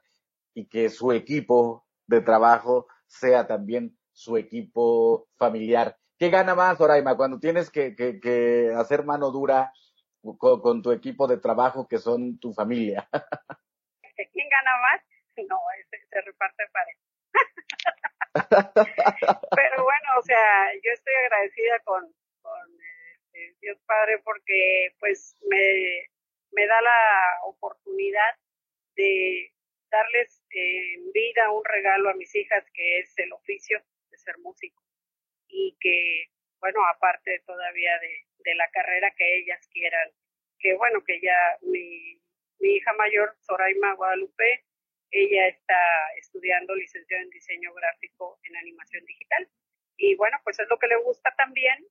[0.54, 5.98] y que su equipo de trabajo sea también su equipo familiar.
[6.20, 9.74] ¿Qué gana más, Soraima, cuando tienes que, que, que hacer mano dura
[10.38, 13.10] con, tu equipo de trabajo que son tu familia?
[14.16, 15.02] ¿Quién gana más?
[15.50, 17.02] No, se reparte parejo.
[19.56, 22.82] Pero bueno, o sea, yo estoy agradecida con, con
[23.34, 26.08] eh, Dios Padre porque pues me,
[26.52, 28.36] me da la oportunidad
[28.96, 29.52] de
[29.90, 34.84] darles en vida un regalo a mis hijas que es el oficio de ser músico
[35.48, 40.12] y que bueno aparte todavía de, de la carrera que ellas quieran
[40.60, 42.23] que bueno que ya mi,
[42.64, 44.64] mi hija mayor Soraima Guadalupe
[45.12, 45.82] ella está
[46.18, 49.48] estudiando licenciado en diseño gráfico en animación digital.
[49.98, 51.86] Y bueno pues es lo que le gusta también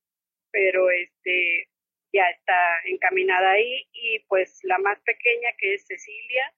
[0.51, 1.69] pero este
[2.13, 3.87] ya está encaminada ahí.
[3.93, 6.53] Y pues la más pequeña que es Cecilia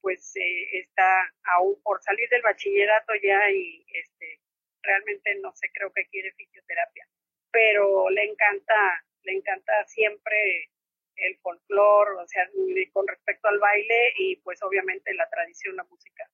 [0.00, 4.40] pues eh, está aún por salir del bachillerato ya y este
[4.82, 7.06] realmente no sé creo que quiere fisioterapia.
[7.52, 10.70] Pero le encanta le encanta siempre
[11.20, 12.48] el folclore o sea
[12.92, 16.28] con respecto al baile y pues obviamente la tradición la música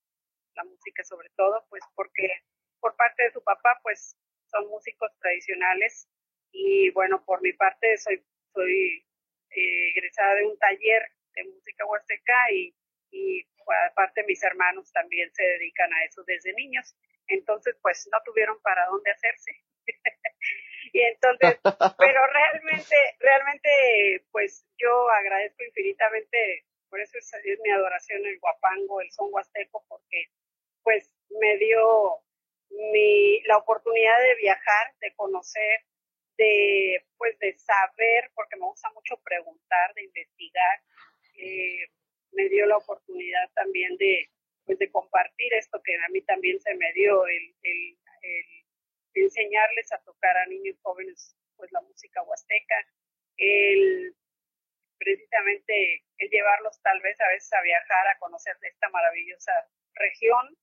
[0.55, 2.41] la música sobre todo pues porque
[2.79, 4.17] por parte de su papá pues
[4.49, 6.07] son músicos tradicionales
[6.51, 8.23] y bueno por mi parte soy
[8.53, 9.05] soy
[9.51, 11.03] eh, egresada de un taller
[11.35, 12.73] de música huasteca y,
[13.11, 13.47] y
[13.89, 16.95] aparte mis hermanos también se dedican a eso desde niños.
[17.27, 19.51] Entonces, pues no tuvieron para dónde hacerse.
[20.93, 21.59] y entonces,
[21.97, 22.21] pero
[23.19, 27.31] realmente, pues yo agradezco infinitamente, por eso es,
[27.63, 30.27] mi adoración el guapango, el son huasteco, porque
[30.83, 32.21] pues me dio
[32.69, 35.81] mi, la oportunidad de viajar, de conocer,
[36.37, 40.81] de pues de saber, porque me gusta mucho preguntar, de investigar,
[41.35, 41.87] eh,
[42.31, 44.29] me dio la oportunidad también de,
[44.65, 47.97] pues, de compartir esto que a mí también se me dio, el, el,
[49.13, 52.75] enseñarles a tocar a niños jóvenes pues la música huasteca,
[53.37, 54.15] el
[54.97, 59.51] precisamente el llevarlos tal vez a veces a viajar, a conocer esta maravillosa
[59.93, 60.57] región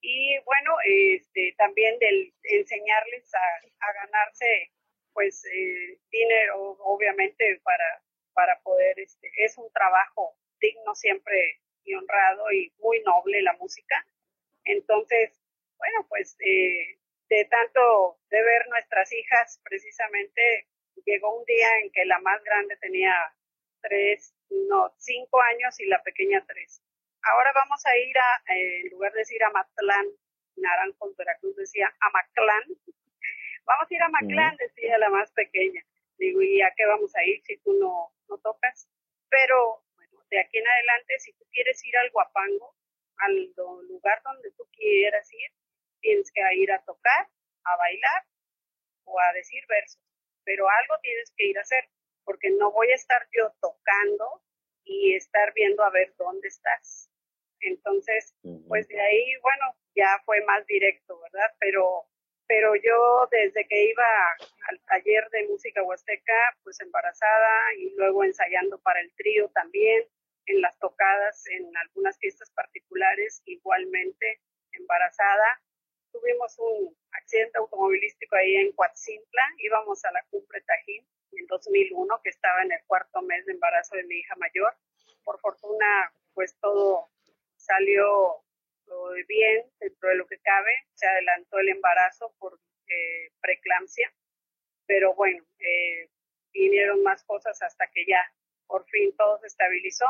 [0.00, 4.70] y bueno, este, también del enseñarles a, a ganarse
[5.12, 12.50] pues eh, dinero obviamente para, para poder, este, es un trabajo digno siempre y honrado
[12.52, 14.06] y muy noble la música.
[14.64, 15.40] Entonces,
[15.78, 16.98] bueno, pues eh,
[17.32, 20.68] de tanto de ver nuestras hijas, precisamente
[21.06, 23.14] llegó un día en que la más grande tenía
[23.80, 24.34] tres,
[24.68, 26.82] no, cinco años y la pequeña tres.
[27.22, 30.08] Ahora vamos a ir a, en lugar de decir a Matlán,
[30.56, 32.64] Naranjo, Veracruz decía a Maclán.
[33.64, 35.82] Vamos a ir a Maclán, decía la más pequeña.
[36.18, 38.88] Digo, ¿y a qué vamos a ir si tú no, no tocas?
[39.30, 39.84] Pero
[40.30, 42.74] de aquí en adelante, si tú quieres ir al Guapango,
[43.18, 43.54] al
[43.86, 45.52] lugar donde tú quieras ir,
[46.02, 47.28] tienes que ir a tocar,
[47.64, 48.26] a bailar
[49.04, 50.00] o a decir versos.
[50.44, 51.88] Pero algo tienes que ir a hacer,
[52.24, 54.42] porque no voy a estar yo tocando
[54.84, 57.08] y estar viendo a ver dónde estás.
[57.60, 58.34] Entonces,
[58.68, 61.54] pues de ahí, bueno, ya fue más directo, ¿verdad?
[61.60, 62.06] Pero,
[62.48, 64.04] pero yo desde que iba
[64.68, 70.04] al taller de música huasteca, pues embarazada y luego ensayando para el trío también,
[70.46, 74.40] en las tocadas, en algunas fiestas particulares, igualmente
[74.72, 75.62] embarazada.
[76.12, 82.30] Tuvimos un accidente automovilístico ahí en Coatzintla, íbamos a la cumbre Tajín en 2001, que
[82.30, 84.76] estaba en el cuarto mes de embarazo de mi hija mayor.
[85.24, 87.08] Por fortuna, pues todo
[87.56, 88.44] salió
[89.26, 90.72] bien dentro de lo que cabe.
[90.94, 92.58] Se adelantó el embarazo por
[92.88, 94.12] eh, preeclampsia,
[94.86, 96.10] pero bueno, eh,
[96.52, 98.22] vinieron más cosas hasta que ya
[98.66, 100.06] por fin todo se estabilizó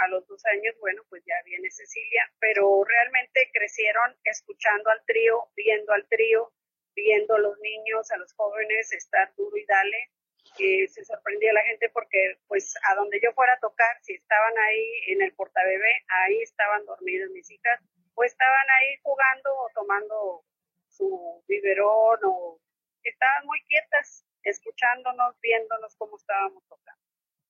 [0.00, 5.48] a los dos años, bueno, pues ya viene Cecilia, pero realmente crecieron escuchando al trío,
[5.56, 6.52] viendo al trío,
[6.94, 10.10] viendo a los niños, a los jóvenes estar duro y dale.
[10.56, 14.56] que se sorprendía la gente porque, pues, a donde yo fuera a tocar, si estaban
[14.58, 17.80] ahí en el portabebé, ahí estaban dormidas mis hijas,
[18.14, 20.44] o estaban ahí jugando o tomando
[20.88, 22.60] su biberón, o
[23.02, 27.02] estaban muy quietas, escuchándonos, viéndonos cómo estábamos tocando.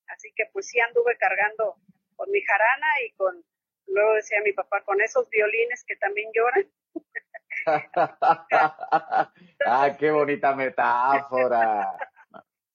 [0.09, 1.77] Así que, pues, sí anduve cargando
[2.19, 3.45] con mi jarana y con,
[3.87, 6.69] luego decía mi papá, con esos violines que también lloran.
[9.65, 11.97] ah, qué bonita metáfora.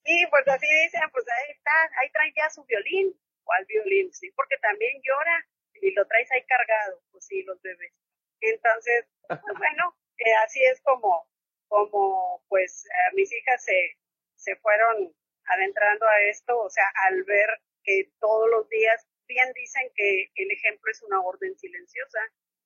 [0.06, 3.14] sí, pues así dicen, pues ahí está, ahí trae ya su violín.
[3.44, 4.14] ¿Cuál violín?
[4.14, 5.46] Sí, porque también llora.
[5.82, 7.94] ni lo traes ahí cargado, pues sí, los bebés.
[8.40, 11.28] Entonces, pues bueno, eh, así es como,
[11.68, 13.98] como pues mis hijas se,
[14.36, 15.14] se fueron
[15.48, 17.50] adentrando a esto, o sea, al ver
[17.84, 22.20] que todos los días, bien dicen que el ejemplo es una orden silenciosa,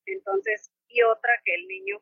[0.06, 2.02] entonces, y otra que el niño,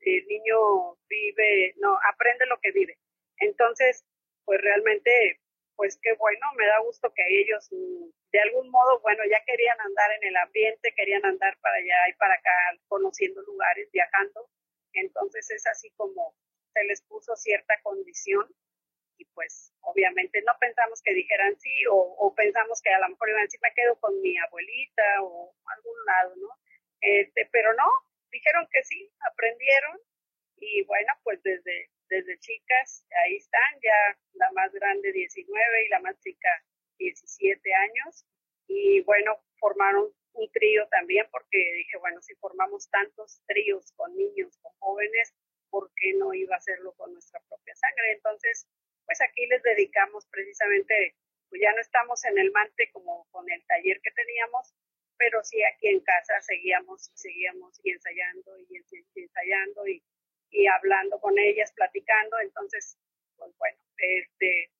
[0.00, 2.98] el niño vive, no, aprende lo que vive.
[3.38, 4.04] Entonces,
[4.44, 5.40] pues realmente,
[5.76, 7.68] pues qué bueno, me da gusto que ellos
[8.32, 12.12] de algún modo, bueno, ya querían andar en el ambiente, querían andar para allá y
[12.14, 12.52] para acá,
[12.88, 14.50] conociendo lugares, viajando.
[14.92, 16.34] Entonces es así como
[16.74, 18.46] se les puso cierta condición
[19.18, 23.40] y pues obviamente no pensamos que dijeran sí o, pensamos que a lo mejor iban
[23.40, 26.48] a decir me quedo con mi abuelita o algún lado, ¿no?
[27.00, 27.88] Este, pero no,
[28.30, 29.98] dijeron que sí, aprendieron
[30.58, 36.00] y bueno, pues desde, desde chicas ahí están, ya la más grande 19 y la
[36.00, 36.48] más chica
[36.98, 38.26] 17 años
[38.68, 44.58] y bueno, formaron un trío también porque dije, bueno, si formamos tantos tríos con niños,
[44.58, 45.34] con jóvenes,
[45.70, 48.12] ¿por qué no iba a hacerlo con nuestra propia sangre?
[48.12, 48.66] Entonces,
[49.06, 51.14] pues aquí les dedicamos precisamente,
[51.48, 54.74] pues ya no estamos en el mante como con el taller que teníamos,
[55.16, 58.82] pero sí aquí en casa seguíamos, seguíamos y ensayando y
[59.14, 60.02] ensayando y,
[60.50, 62.98] y hablando con ellas, platicando, entonces,
[63.36, 64.70] pues bueno, este,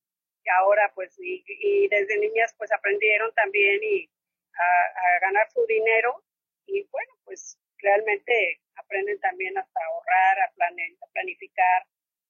[0.58, 4.08] ahora pues, y, desde niñas pues aprendieron también y
[4.54, 6.22] a, a ganar su dinero.
[6.66, 11.86] Y bueno, pues realmente aprenden también hasta ahorrar, a, a planificar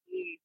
[0.07, 0.41] y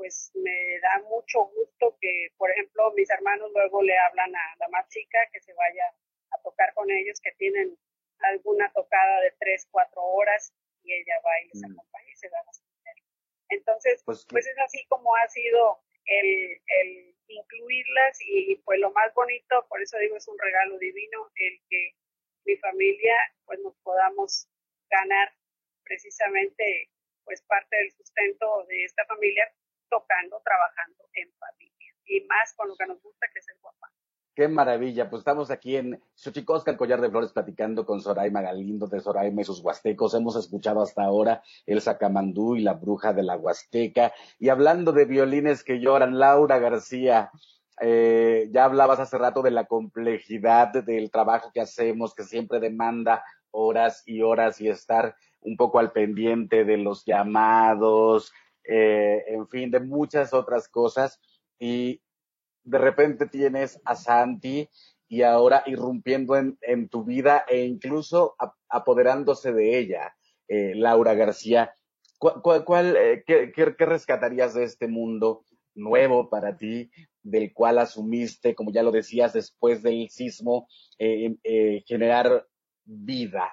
[0.00, 4.68] pues me da mucho gusto que, por ejemplo, mis hermanos luego le hablan a la
[4.68, 5.84] más chica que se vaya
[6.30, 7.76] a tocar con ellos, que tienen
[8.20, 11.72] alguna tocada de tres, cuatro horas y ella va y les mm.
[11.72, 12.38] acompaña y se da.
[13.50, 19.12] Entonces, pues, pues, es así como ha sido el, el incluirlas y pues lo más
[19.12, 21.94] bonito, por eso digo es un regalo divino, el que
[22.46, 24.48] mi familia pues nos podamos
[24.88, 25.30] ganar
[25.84, 26.88] precisamente
[27.24, 29.52] pues parte del sustento de esta familia
[29.90, 31.94] tocando, trabajando en familia.
[32.06, 33.88] Y más con lo que nos gusta, que es el guapa.
[34.34, 38.86] Qué maravilla, pues estamos aquí en Xochicosca, el collar de flores, platicando con Soraima Galindo
[38.86, 40.14] de Soraima y sus huastecos.
[40.14, 44.12] Hemos escuchado hasta ahora el sacamandú y la bruja de la huasteca.
[44.38, 47.30] Y hablando de violines que lloran, Laura García,
[47.80, 53.24] eh, ya hablabas hace rato de la complejidad del trabajo que hacemos, que siempre demanda
[53.50, 58.32] horas y horas y estar un poco al pendiente de los llamados,
[58.64, 61.20] eh, en fin, de muchas otras cosas.
[61.58, 62.02] Y
[62.64, 64.68] de repente tienes a Santi
[65.08, 68.36] y ahora irrumpiendo en, tu vida e incluso
[68.68, 70.14] apoderándose de ella,
[70.48, 71.74] eh, Laura García.
[72.18, 75.44] ¿Cuál, cuál eh, qué, qué, rescatarías de este mundo
[75.74, 76.90] nuevo para ti,
[77.22, 82.46] del cual asumiste, como ya lo decías, después del sismo, generar
[82.84, 83.50] vida?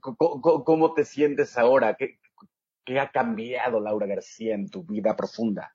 [0.00, 1.94] ¿Cómo, ¿Cómo, te sientes ahora?
[1.94, 2.18] ¿Qué,
[2.84, 5.74] ¿Qué ha cambiado, Laura García, en tu vida profunda?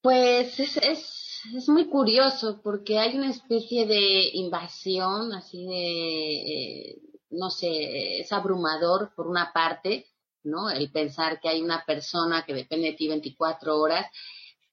[0.00, 6.96] Pues es, es, es muy curioso porque hay una especie de invasión, así de, eh,
[7.30, 10.06] no sé, es abrumador por una parte,
[10.44, 10.70] ¿no?
[10.70, 14.06] El pensar que hay una persona que depende de ti 24 horas,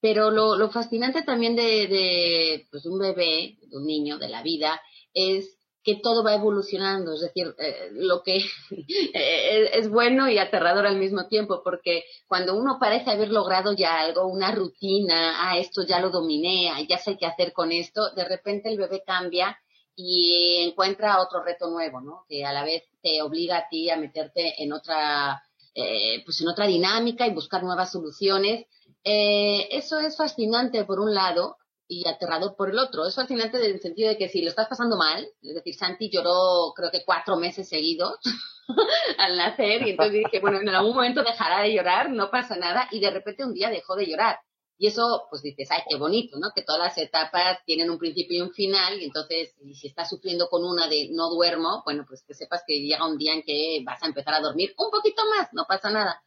[0.00, 4.42] pero lo, lo fascinante también de, de pues, un bebé, de un niño, de la
[4.42, 4.80] vida,
[5.12, 8.36] es que todo va evolucionando, es decir, eh, lo que
[9.14, 14.00] eh, es bueno y aterrador al mismo tiempo, porque cuando uno parece haber logrado ya
[14.00, 18.10] algo, una rutina, ah, esto ya lo dominé, ah, ya sé qué hacer con esto,
[18.14, 19.58] de repente el bebé cambia
[19.94, 22.24] y encuentra otro reto nuevo, ¿no?
[22.28, 25.42] Que a la vez te obliga a ti a meterte en otra,
[25.74, 28.66] eh, pues en otra dinámica y buscar nuevas soluciones.
[29.04, 31.58] eso es fascinante por un lado,
[31.88, 33.06] y aterrador por el otro.
[33.06, 36.10] Es fascinante en el sentido de que si lo estás pasando mal, es decir, Santi
[36.10, 38.18] lloró creo que cuatro meses seguidos
[39.18, 42.88] al nacer y entonces dije, bueno, en algún momento dejará de llorar, no pasa nada
[42.90, 44.38] y de repente un día dejó de llorar.
[44.76, 46.48] Y eso, pues dices, ay, qué bonito, ¿no?
[46.54, 50.48] Que todas las etapas tienen un principio y un final y entonces si estás sufriendo
[50.48, 53.82] con una de no duermo, bueno, pues que sepas que llega un día en que
[53.84, 56.22] vas a empezar a dormir un poquito más, no pasa nada.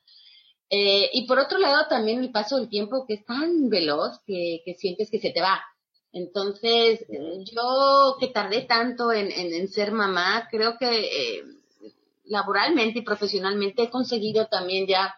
[0.70, 4.62] Eh, y por otro lado, también el paso del tiempo que es tan veloz que,
[4.66, 5.62] que sientes que se te va.
[6.12, 7.06] Entonces,
[7.52, 11.44] yo que tardé tanto en, en, ser mamá, creo que eh,
[12.26, 15.16] laboralmente y profesionalmente he conseguido también ya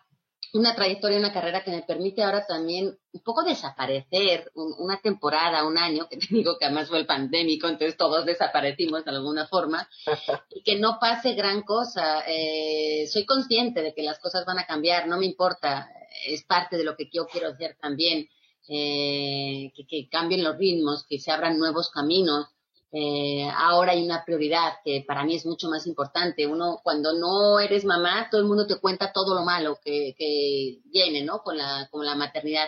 [0.53, 5.77] una trayectoria, una carrera que me permite ahora también un poco desaparecer una temporada, un
[5.77, 9.89] año, que te digo que además fue el pandémico, entonces todos desaparecimos de alguna forma,
[10.49, 12.23] y que no pase gran cosa.
[12.27, 15.89] Eh, soy consciente de que las cosas van a cambiar, no me importa,
[16.25, 18.27] es parte de lo que yo quiero hacer también,
[18.67, 22.47] eh, que, que cambien los ritmos, que se abran nuevos caminos,
[22.91, 26.47] eh, ahora hay una prioridad que para mí es mucho más importante.
[26.47, 30.79] Uno, cuando no eres mamá, todo el mundo te cuenta todo lo malo que, que
[30.85, 31.43] viene, ¿no?
[31.43, 32.67] Con la, con la maternidad.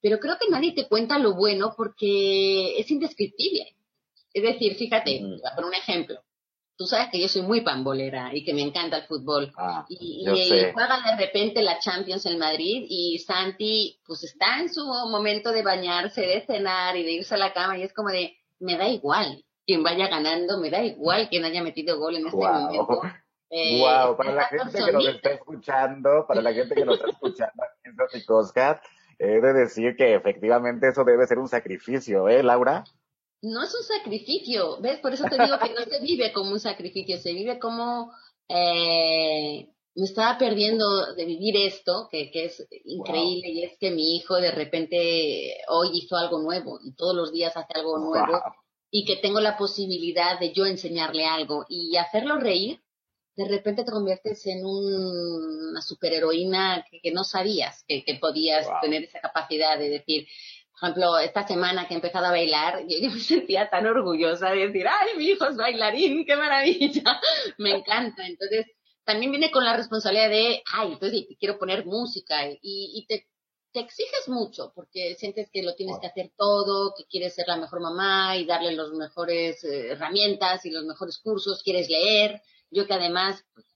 [0.00, 3.74] Pero creo que nadie te cuenta lo bueno porque es indescriptible.
[4.32, 6.20] Es decir, fíjate, a poner un ejemplo.
[6.76, 9.50] Tú sabes que yo soy muy pambolera y que me encanta el fútbol.
[9.56, 14.72] Ah, y, y juega de repente la Champions en Madrid y Santi pues está en
[14.72, 18.10] su momento de bañarse, de cenar y de irse a la cama y es como
[18.10, 22.26] de, me da igual quien vaya ganando, me da igual quien haya metido gol en
[22.26, 23.02] este momento.
[23.50, 27.10] Eh, Wow, para la gente que nos está escuchando, para la gente que nos está
[27.10, 28.80] escuchando en Xochicosca,
[29.18, 32.84] he de decir que efectivamente eso debe ser un sacrificio, ¿eh, Laura?
[33.42, 35.00] No es un sacrificio, ¿ves?
[35.00, 38.10] Por eso te digo que no se vive como un sacrificio, se vive como
[38.48, 44.16] eh, me estaba perdiendo de vivir esto, que, que es increíble, y es que mi
[44.16, 48.67] hijo de repente hoy hizo algo nuevo y todos los días hace algo nuevo Wow.
[48.90, 52.80] Y que tengo la posibilidad de yo enseñarle algo y hacerlo reír,
[53.36, 58.66] de repente te conviertes en un- una superheroína que, que no sabías que, que podías
[58.66, 58.80] Wow.
[58.82, 60.26] tener esa capacidad de decir,
[60.72, 64.50] por ejemplo, esta semana que he empezado a bailar, yo, yo me sentía tan orgullosa
[64.50, 67.20] de decir, ay, mi hijo es bailarín, qué maravilla,
[67.58, 68.26] me encanta.
[68.26, 68.66] Entonces,
[69.04, 73.26] también viene con la responsabilidad de, ay, entonces quiero poner música y, y te,
[73.72, 76.00] te exiges mucho porque sientes que lo tienes Wow.
[76.00, 80.64] que hacer todo, que quieres ser la mejor mamá y darle las mejores eh, herramientas
[80.64, 82.40] y los mejores cursos, quieres leer.
[82.70, 83.66] Yo que además pues,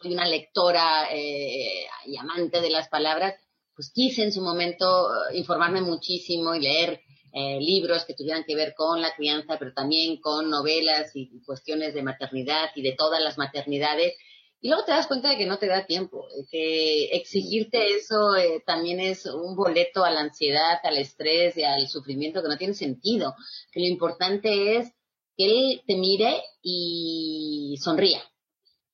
[0.00, 3.34] soy una lectora eh, y amante de las palabras,
[3.74, 7.00] pues quise en su momento eh, informarme muchísimo y leer
[7.34, 11.94] eh, libros que tuvieran que ver con la crianza, pero también con novelas y cuestiones
[11.94, 14.14] de maternidad y de todas las maternidades.
[14.62, 18.62] Y luego te das cuenta de que no te da tiempo, que exigirte eso eh,
[18.64, 22.74] también es un boleto a la ansiedad, al estrés y al sufrimiento que no tiene
[22.74, 23.34] sentido.
[23.72, 24.92] Que lo importante es
[25.36, 28.22] que él te mire y sonría.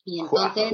[0.04, 0.72] Y entonces,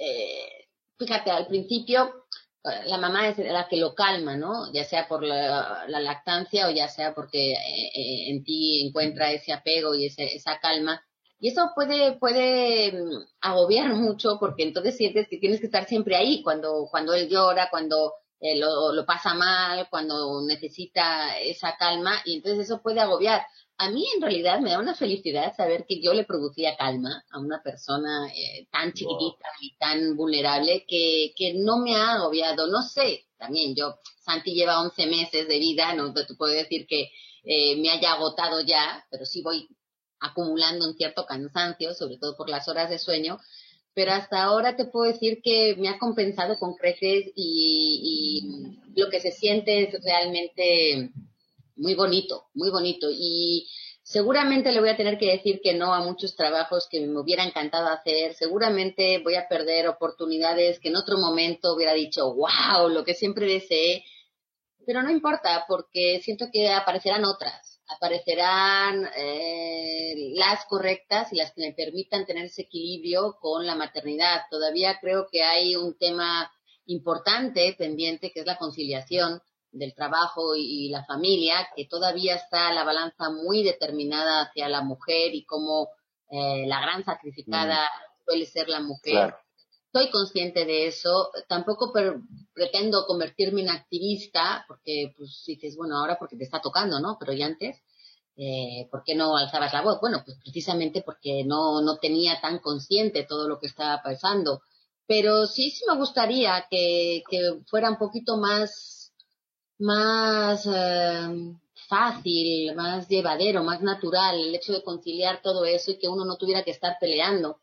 [0.00, 0.66] eh,
[0.98, 2.22] fíjate, al principio
[2.64, 4.72] eh, la mamá es la que lo calma, ¿no?
[4.72, 9.52] Ya sea por la, la lactancia o ya sea porque eh, en ti encuentra ese
[9.52, 11.04] apego y ese, esa calma.
[11.42, 16.14] Y eso puede, puede mm, agobiar mucho porque entonces sientes que tienes que estar siempre
[16.14, 22.22] ahí cuando, cuando él llora, cuando eh, lo, lo pasa mal, cuando necesita esa calma
[22.24, 23.42] y entonces eso puede agobiar.
[23.76, 27.40] A mí en realidad me da una felicidad saber que yo le producía calma a
[27.40, 32.68] una persona eh, tan chiquitita y tan vulnerable que, que no me ha agobiado.
[32.68, 37.10] No sé, también yo, Santi lleva 11 meses de vida, no te puedo decir que
[37.42, 39.66] eh, me haya agotado ya, pero sí voy
[40.22, 43.38] acumulando un cierto cansancio, sobre todo por las horas de sueño,
[43.94, 49.20] pero hasta ahora te puedo decir que me ha compensado con creces y, lo que
[49.20, 51.10] se siente es realmente
[51.76, 53.08] muy bonito, muy bonito.
[53.10, 53.68] Y
[54.02, 57.44] seguramente le voy a tener que decir que no a muchos trabajos que me hubiera
[57.44, 58.34] encantado hacer.
[58.34, 63.46] Seguramente voy a perder oportunidades que en otro momento hubiera dicho, wow, lo que siempre
[63.46, 64.04] deseé.
[64.86, 67.71] Pero no importa, porque siento que aparecerán otras.
[67.88, 74.42] Aparecerán eh, las correctas y las que me permitan tener ese equilibrio con la maternidad.
[74.50, 76.50] Todavía creo que hay un tema
[76.86, 82.72] importante pendiente que es la conciliación del trabajo y, y la familia, que todavía está
[82.72, 85.88] la balanza muy determinada hacia la mujer y como
[86.34, 87.90] eh, la gran sacrificada
[88.24, 89.12] suele ser la mujer.
[89.12, 89.36] Claro.
[89.92, 91.92] Soy consciente de eso, tampoco
[92.54, 97.18] pretendo convertirme en activista, porque pues dices, bueno, ahora porque te está tocando, ¿no?
[97.20, 97.76] Pero ya antes,
[98.36, 100.00] eh, ¿por qué no alzabas la voz?
[100.00, 104.62] Bueno, pues precisamente porque no, no tenía tan consciente todo lo que estaba pasando.
[105.06, 109.12] Pero sí, sí me gustaría que, que fuera un poquito más,
[109.78, 111.54] más eh,
[111.88, 116.36] fácil, más llevadero, más natural el hecho de conciliar todo eso y que uno no
[116.36, 117.60] tuviera que estar peleando.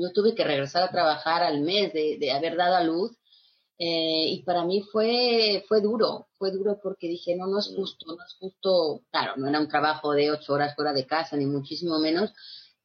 [0.00, 3.16] Yo tuve que regresar a trabajar al mes de, de haber dado a luz
[3.78, 8.06] eh, y para mí fue, fue duro, fue duro porque dije, no, no es justo,
[8.06, 11.44] no es justo, claro, no era un trabajo de ocho horas fuera de casa, ni
[11.44, 12.32] muchísimo menos,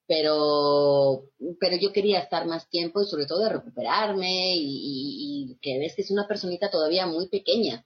[0.05, 1.24] pero,
[1.62, 5.80] pero yo quería estar más tiempo y sobre todo de recuperarme y, y, y que
[5.80, 7.86] ves que es una personita todavía muy pequeña.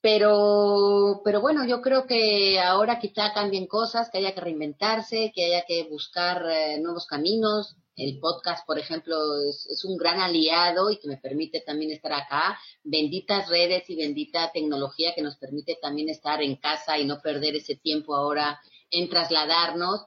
[0.00, 5.46] Pero, pero bueno, yo creo que ahora quizá cambien cosas, que haya que reinventarse, que
[5.46, 7.74] haya que buscar eh, nuevos caminos.
[7.96, 9.16] El podcast, por ejemplo,
[9.48, 12.58] es, un gran aliado y que me permite también estar acá.
[12.84, 17.56] Benditas redes y bendita tecnología que nos permite también estar en casa y no perder
[17.56, 20.02] ese tiempo ahora en trasladarnos.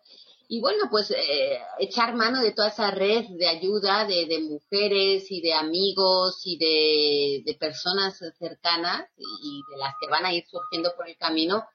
[0.47, 5.25] Y bueno, pues eh, echar mano de toda esa red de ayuda de, de mujeres
[5.31, 10.43] y de amigos y de, de, personas cercanas y de las que van a ir
[10.47, 11.65] surgiendo por el camino,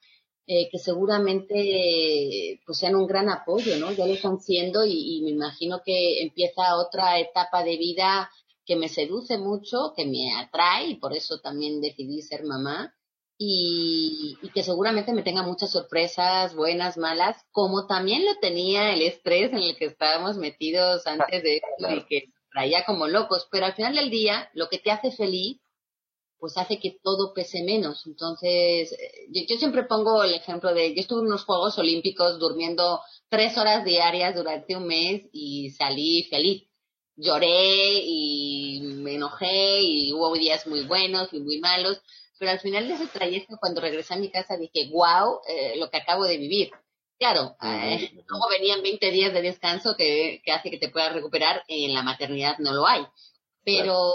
[0.47, 3.91] eh, que seguramente pues sean un gran apoyo, ¿no?
[3.91, 8.29] Ya lo están siendo y, me imagino que empieza otra etapa de vida
[8.65, 12.93] que me seduce mucho, que me atrae y por eso también decidí ser mamá
[13.37, 19.51] y, que seguramente me tenga muchas sorpresas, buenas, malas, como también lo tenía el estrés
[19.51, 23.73] en el que estábamos metidos antes de esto y que traía como locos, pero al
[23.73, 25.59] final del día lo que te hace feliz
[26.39, 28.05] pues hace que todo pese menos.
[28.05, 33.01] Entonces, eh, yo, siempre pongo el ejemplo de, yo estuve en unos Juegos Olímpicos durmiendo
[33.29, 36.63] tres horas diarias durante un mes y salí feliz.
[37.17, 42.01] Lloré y me enojé y hubo días muy buenos y muy malos,
[42.37, 45.89] pero al final de ese trayecto, cuando regresé a mi casa, dije, wow, eh, lo
[45.89, 46.71] que acabo de vivir.
[47.17, 51.63] Claro, eh, como venían 20 días de descanso que, que hace que te puedas recuperar,
[51.69, 53.05] en la maternidad no lo hay.
[53.65, 54.13] Pero,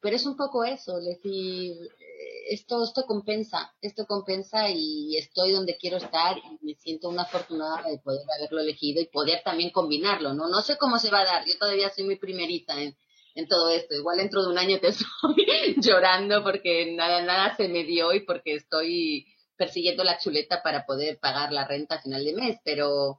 [0.00, 5.50] pero es un poco eso, es decir, eh, esto, esto compensa, esto compensa y estoy
[5.50, 9.70] donde quiero estar y me siento una afortunada de poder haberlo elegido y poder también
[9.70, 10.48] combinarlo, ¿no?
[10.48, 12.96] No sé cómo se va a dar, yo todavía soy muy primerita en,
[13.34, 13.96] en todo esto.
[13.96, 18.20] Igual dentro de un año te estoy llorando porque nada, nada se me dio y
[18.20, 19.26] porque estoy
[19.56, 23.18] persiguiendo la chuleta para poder pagar la renta a final de mes, pero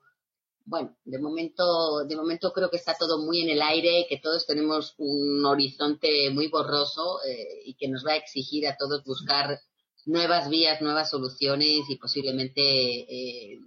[0.69, 4.45] bueno, de momento, de momento creo que está todo muy en el aire, que todos
[4.45, 9.59] tenemos un horizonte muy borroso eh, y que nos va a exigir a todos buscar
[10.05, 13.59] nuevas vías, nuevas soluciones y posiblemente eh,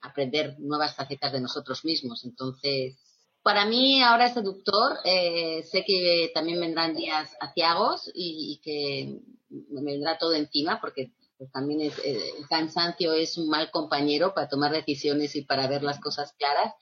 [0.00, 2.24] aprender nuevas facetas de nosotros mismos.
[2.24, 2.98] Entonces,
[3.44, 4.98] para mí ahora es seductor.
[5.04, 11.12] Eh, sé que también vendrán días aciagos y, y, que me vendrá todo encima porque
[11.42, 15.66] pues, también es, eh, el cansancio es un mal compañero para tomar decisiones y para
[15.66, 16.72] ver las cosas claras.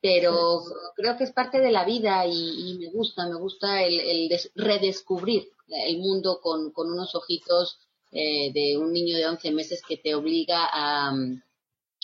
[0.00, 0.62] Pero
[0.96, 5.98] creo que es parte de la vida y, me gusta, me gusta el, redescubrir el
[5.98, 7.80] mundo con, con unos ojitos
[8.12, 11.14] eh, de un niño de 11 meses que te obliga a,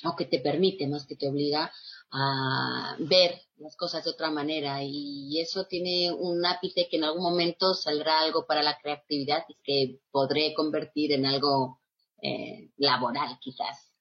[0.04, 1.72] o que te permite más que te obliga
[2.12, 7.22] a ver las cosas de otra manera y eso tiene un ápice que en algún
[7.22, 11.80] momento saldrá algo para la creatividad y que podré convertir en algo
[12.22, 13.92] eh, laboral quizás.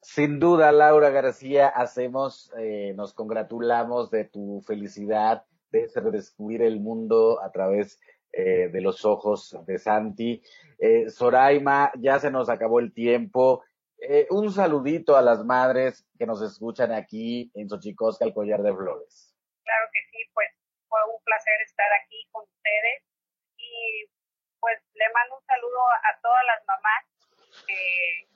[0.00, 7.42] Sin duda, Laura García, hacemos, eh, nos congratulamos de tu felicidad de redescubrir el mundo
[7.42, 7.98] a través
[8.32, 10.42] eh, de los ojos de Santi.
[11.08, 13.62] Soraima, ya se nos acabó el tiempo.
[14.08, 18.70] Eh, un saludito a las madres que nos escuchan aquí en Xochicosca, el collar de
[18.70, 19.34] flores.
[19.64, 20.46] Claro que sí, pues
[20.86, 23.02] fue un placer estar aquí con ustedes.
[23.58, 24.06] Y
[24.60, 27.02] pues le mando un saludo a todas las mamás
[27.66, 28.30] que,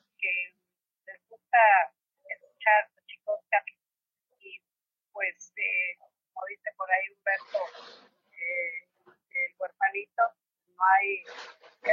[1.06, 1.58] les gusta
[2.26, 3.62] escuchar Xochicosca.
[4.42, 4.58] Y
[5.12, 5.94] pues eh,
[6.34, 7.62] como dice por ahí Humberto,
[8.34, 10.22] eh, el huerfanito,
[10.66, 11.22] no hay,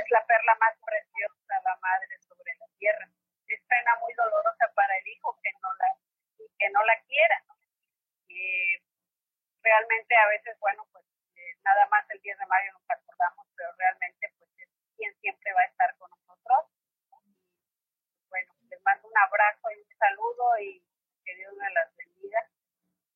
[0.01, 3.07] es la perla más preciosa la madre sobre la tierra
[3.47, 5.89] es pena muy dolorosa para el hijo que no la,
[6.57, 7.43] que no la quiera.
[8.27, 8.77] Y
[9.61, 13.69] realmente a veces, bueno, pues eh, nada más el 10 de mayo nos acordamos, pero
[13.77, 16.59] realmente pues es quien siempre va a estar con nosotros.
[18.29, 20.83] bueno, les mando un abrazo y un saludo y
[21.23, 22.39] que Dios me las bendiga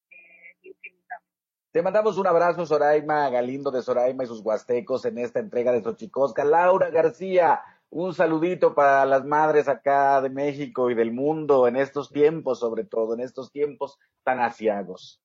[0.10, 1.32] eh, infinitamente.
[1.72, 5.82] Te mandamos un abrazo, Soraima Galindo de Soraima y sus huastecos en esta entrega de
[5.82, 6.44] Xochicosca.
[6.44, 12.10] Laura García, un saludito para las madres acá de México y del mundo en estos
[12.10, 15.20] tiempos, sobre todo en estos tiempos tan asiagos.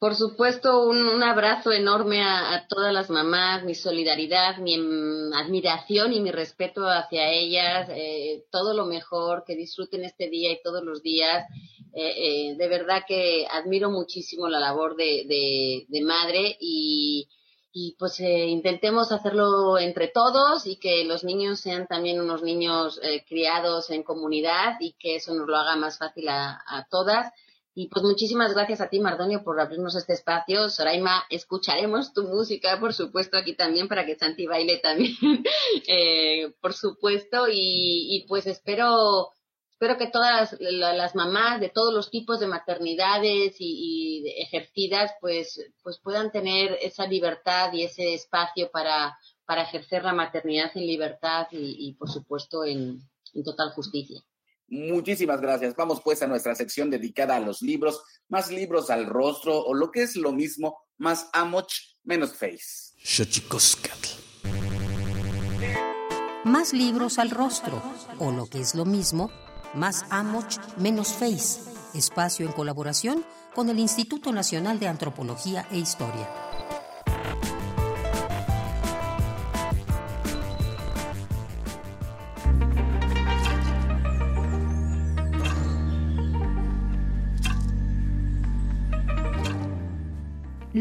[0.00, 4.74] Por supuesto, un, abrazo enorme a, todas las mamás, mi solidaridad, mi
[5.34, 10.60] admiración y mi respeto hacia ellas, eh, todo lo mejor, que disfruten este día y
[10.62, 11.46] todos los días.
[11.94, 17.28] Eh, eh, de verdad que admiro muchísimo la labor de, de madre y,
[17.76, 23.00] y pues eh, intentemos hacerlo entre todos y que los niños sean también unos niños
[23.02, 27.32] eh, criados en comunidad y que eso nos lo haga más fácil a, todas.
[27.74, 30.68] Y pues muchísimas gracias a ti, Mardonio, por abrirnos este espacio.
[30.68, 35.16] Soraima, escucharemos tu música, por supuesto, aquí también para que Santi baile también,
[35.88, 37.48] eh, por supuesto.
[37.48, 39.30] Y, y pues espero
[39.84, 46.00] espero que todas las, mamás de todos los tipos de maternidades y, ejercidas pues, pues
[46.02, 49.14] puedan tener esa libertad y ese espacio para,
[49.44, 52.98] para ejercer la maternidad en libertad y, por supuesto en,
[53.44, 54.22] total justicia.
[54.68, 55.76] Muchísimas gracias.
[55.76, 59.90] Vamos pues a nuestra sección dedicada a los libros, más libros al rostro o lo
[59.90, 61.72] que es lo mismo, más amoch,
[62.04, 62.94] menos face.
[66.44, 67.82] Más libros al rostro
[68.18, 69.30] o lo que es lo mismo,
[69.74, 71.60] más Amoch, menos Face,
[71.94, 76.53] espacio en colaboración con el Instituto Nacional de Antropología e Historia.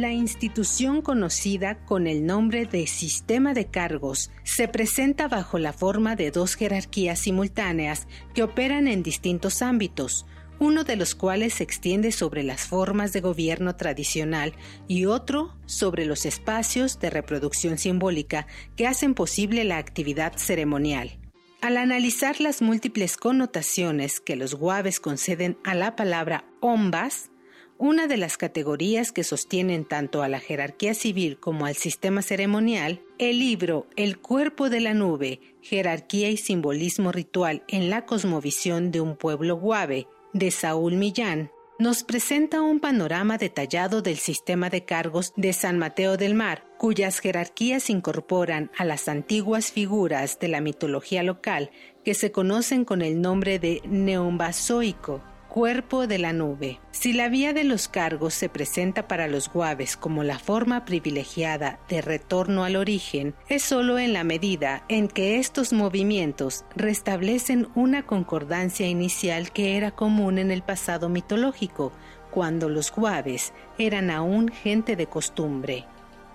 [0.04, 6.18] La institución conocida con el nombre de sistema de cargos se presenta bajo la forma
[6.18, 10.26] de dos jerarquías simultáneas que operan en distintos ámbitos,
[10.60, 14.52] uno de los cuales se extiende sobre las formas de gobierno tradicional
[14.90, 18.46] y otro sobre los espacios de reproducción simbólica
[18.76, 21.18] que hacen posible la actividad ceremonial.
[21.62, 27.30] Al analizar las múltiples connotaciones que los guaves conceden a la palabra ombas,
[27.78, 33.02] una de las categorías que sostienen tanto a la jerarquía civil como al sistema ceremonial,
[33.18, 39.02] el libro El cuerpo de la nube, jerarquía y simbolismo ritual en la cosmovisión de
[39.02, 45.34] un pueblo guave, de Saúl Millán, nos presenta un panorama detallado del sistema de cargos
[45.36, 51.24] de San Mateo del Mar, cuyas jerarquías incorporan a las antiguas figuras de la mitología
[51.24, 51.72] local
[52.06, 55.22] que se conocen con el nombre de neombazoico
[55.54, 56.80] cuerpo de la nube.
[56.90, 61.80] Si la vía de los cargos se presenta para los guaves como la forma privilegiada
[61.88, 68.02] de retorno al origen, es sólo en la medida en que estos movimientos restablecen una
[68.02, 71.92] concordancia inicial que era común en el pasado mitológico,
[72.32, 75.86] cuando los guaves eran aún gente de costumbre.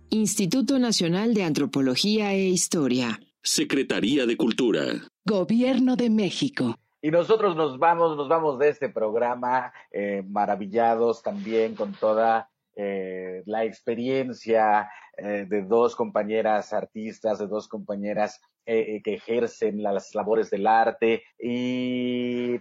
[0.09, 3.19] Instituto Nacional de Antropología e Historia.
[3.41, 5.07] Secretaría de Cultura.
[5.25, 6.75] Gobierno de México.
[7.05, 13.43] Y nosotros nos vamos, nos vamos de este programa eh, maravillados también con toda eh,
[13.45, 20.67] la experiencia eh, de dos compañeras artistas, de dos compañeras que ejercen las labores del
[20.67, 22.59] arte y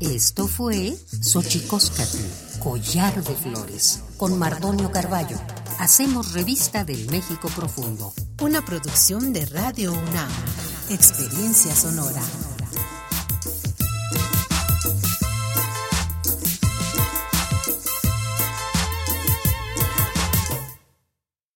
[0.00, 5.36] Esto fue Xochicóscatl, Collar de Flores, con Mardonio Carballo.
[5.78, 8.12] Hacemos revista del México Profundo.
[8.42, 10.30] Una producción de Radio UNAM.
[10.90, 12.22] Experiencia sonora.